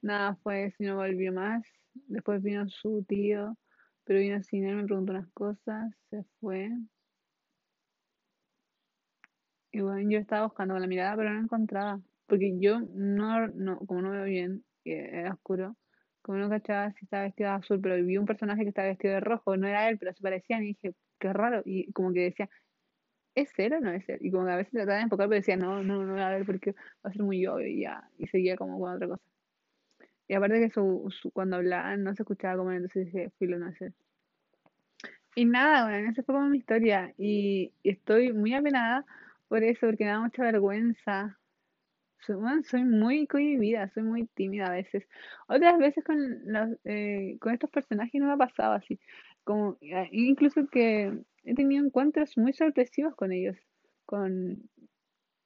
nada, 0.02 0.36
fue 0.44 0.74
y 0.80 0.84
no 0.84 0.96
volvió 0.98 1.32
más. 1.34 1.64
Después 2.08 2.42
vino 2.44 2.68
su 2.70 3.04
tío, 3.08 3.58
pero 4.04 4.20
vino 4.20 4.42
sin 4.44 4.66
él, 4.66 4.76
me 4.78 4.86
preguntó 4.86 5.12
unas 5.14 5.30
cosas, 5.34 5.92
se 6.10 6.24
fue. 6.40 6.70
Y 9.72 9.82
bueno, 9.82 10.10
yo 10.10 10.20
estaba 10.20 10.46
buscando 10.48 10.74
con 10.74 10.82
la 10.82 10.88
mirada, 10.88 11.16
pero 11.16 11.32
no 11.32 11.40
encontraba. 11.40 12.02
Porque 12.26 12.58
yo 12.60 12.82
no, 12.94 13.48
no, 13.48 13.80
como 13.80 14.02
no 14.02 14.12
veo 14.12 14.26
bien, 14.26 14.64
y 14.88 14.94
era 14.94 15.34
oscuro, 15.34 15.78
como 16.22 16.38
no 16.40 16.50
cachaba 16.50 16.92
si 16.94 17.06
estaba 17.06 17.24
vestido 17.24 17.50
de 17.52 17.56
azul, 17.58 17.80
pero 17.82 17.96
vi 18.06 18.18
un 18.18 18.26
personaje 18.26 18.64
que 18.64 18.70
estaba 18.70 18.88
vestido 18.90 19.14
de 19.16 19.20
rojo, 19.22 19.58
no 19.58 19.68
era 19.68 19.90
él, 19.90 19.98
pero 20.00 20.14
se 20.14 20.22
parecían 20.24 20.64
y 20.64 20.68
dije, 20.70 20.96
qué 21.20 21.34
raro. 21.34 21.62
Y 21.66 21.92
como 21.94 22.14
que 22.14 22.22
decía, 22.22 22.50
¿es 23.36 23.52
él 23.60 23.74
o 23.74 23.80
no 23.82 23.92
es 23.92 24.08
él? 24.10 24.20
Y 24.22 24.32
como 24.32 24.46
que 24.46 24.52
a 24.54 24.58
veces 24.58 24.74
trataba 24.74 24.98
de 24.98 25.04
enfocar, 25.04 25.28
pero 25.30 25.40
decía, 25.40 25.58
no, 25.58 25.84
no, 25.84 26.06
no, 26.06 26.22
a 26.22 26.30
ver, 26.32 26.46
porque 26.46 26.74
va 26.74 27.10
a 27.10 27.14
ser 27.14 27.24
muy 27.24 27.46
obvio 27.48 27.68
y 27.68 27.82
ya. 27.82 28.10
Y 28.18 28.28
seguía 28.28 28.58
como 28.58 28.80
con 28.80 28.94
otra 28.96 29.08
cosa. 29.08 29.24
Y 30.28 30.34
aparte 30.36 30.60
que 30.60 30.70
su, 30.70 31.08
su- 31.22 31.32
cuando 31.32 31.58
hablaban 31.58 32.04
no 32.04 32.14
se 32.16 32.24
escuchaba 32.24 32.58
como 32.58 32.72
entonces 32.72 33.06
dije, 33.06 33.32
filo, 33.40 33.60
no 33.60 33.70
es 33.70 33.82
él. 33.82 33.94
Y 35.36 35.46
nada, 35.46 35.86
bueno, 35.88 36.10
esa 36.12 36.24
fue 36.24 36.36
como 36.36 36.50
mi 36.50 36.58
historia. 36.58 37.14
Y, 37.18 37.74
y 37.84 37.90
estoy 37.92 38.34
muy 38.34 38.54
apenada 38.54 39.06
por 39.48 39.64
eso, 39.64 39.82
porque 39.88 40.04
me 40.06 40.12
da 40.12 40.20
mucha 40.20 40.44
vergüenza. 40.44 41.40
Soy, 42.26 42.36
bueno, 42.36 42.62
soy 42.64 42.84
muy 42.84 43.28
cohibida, 43.28 43.90
soy 43.94 44.04
muy 44.04 44.28
tímida 44.28 44.68
a 44.68 44.72
veces. 44.72 45.08
Otras 45.48 45.78
veces 45.78 46.04
con 46.04 46.18
los, 46.46 46.78
eh, 46.84 47.38
con 47.40 47.54
estos 47.54 47.70
personajes 47.70 48.20
no 48.20 48.28
me 48.28 48.34
ha 48.34 48.38
pasado 48.38 48.74
así. 48.74 49.00
Como, 49.44 49.78
eh, 49.82 50.10
incluso 50.12 50.68
que 50.68 51.14
he 51.44 51.56
tenido 51.56 51.86
encuentros 51.86 52.38
muy 52.38 52.54
sorpresivos 52.54 53.16
con 53.16 53.32
ellos, 53.32 53.56
con, 54.06 54.70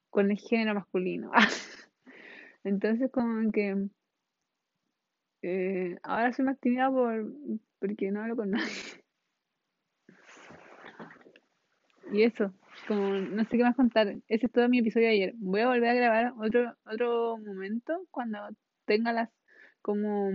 con 0.10 0.32
el 0.32 0.38
género 0.38 0.76
masculino. 0.76 1.32
Entonces 2.64 3.12
como 3.12 3.52
que 3.52 3.88
eh, 5.44 5.98
ahora 6.04 6.34
soy 6.34 6.46
más 6.46 6.60
tímida 6.60 6.90
por, 6.90 7.26
porque 7.80 8.12
no 8.12 8.22
hablo 8.22 8.36
con 8.36 8.52
nadie. 8.52 8.66
Y 12.14 12.24
eso, 12.24 12.54
como 12.88 13.10
no 13.14 13.44
sé 13.46 13.58
qué 13.58 13.64
más 13.64 13.76
contar. 13.76 14.08
Ese 14.28 14.46
es 14.46 14.52
todo 14.52 14.70
mi 14.70 14.80
episodio 14.80 15.08
de 15.08 15.14
ayer. 15.14 15.34
Voy 15.38 15.62
a 15.62 15.68
volver 15.68 15.90
a 15.90 15.94
grabar 15.94 16.34
otro, 16.38 16.76
otro 16.86 17.38
momento 17.38 18.06
cuando 18.12 18.40
tenga 18.86 19.14
las, 19.14 19.30
como, 19.82 20.32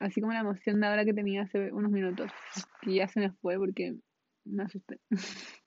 así 0.00 0.20
como 0.20 0.32
la 0.32 0.40
emoción 0.40 0.80
de 0.80 0.86
ahora 0.86 1.04
que 1.04 1.14
tenía 1.14 1.42
hace 1.42 1.72
unos 1.72 1.90
minutos. 1.90 2.30
Que 2.82 2.94
ya 2.94 3.08
se 3.08 3.20
me 3.20 3.32
fue 3.32 3.56
porque 3.58 3.96
me 4.44 4.64
asusté. 4.64 5.00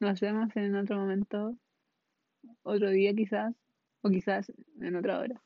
Nos 0.00 0.20
vemos 0.20 0.54
en 0.56 0.74
otro 0.76 0.98
momento, 0.98 1.56
otro 2.62 2.90
día 2.90 3.14
quizás, 3.14 3.54
o 4.02 4.10
quizás 4.10 4.52
en 4.80 4.96
otra 4.96 5.18
hora. 5.18 5.42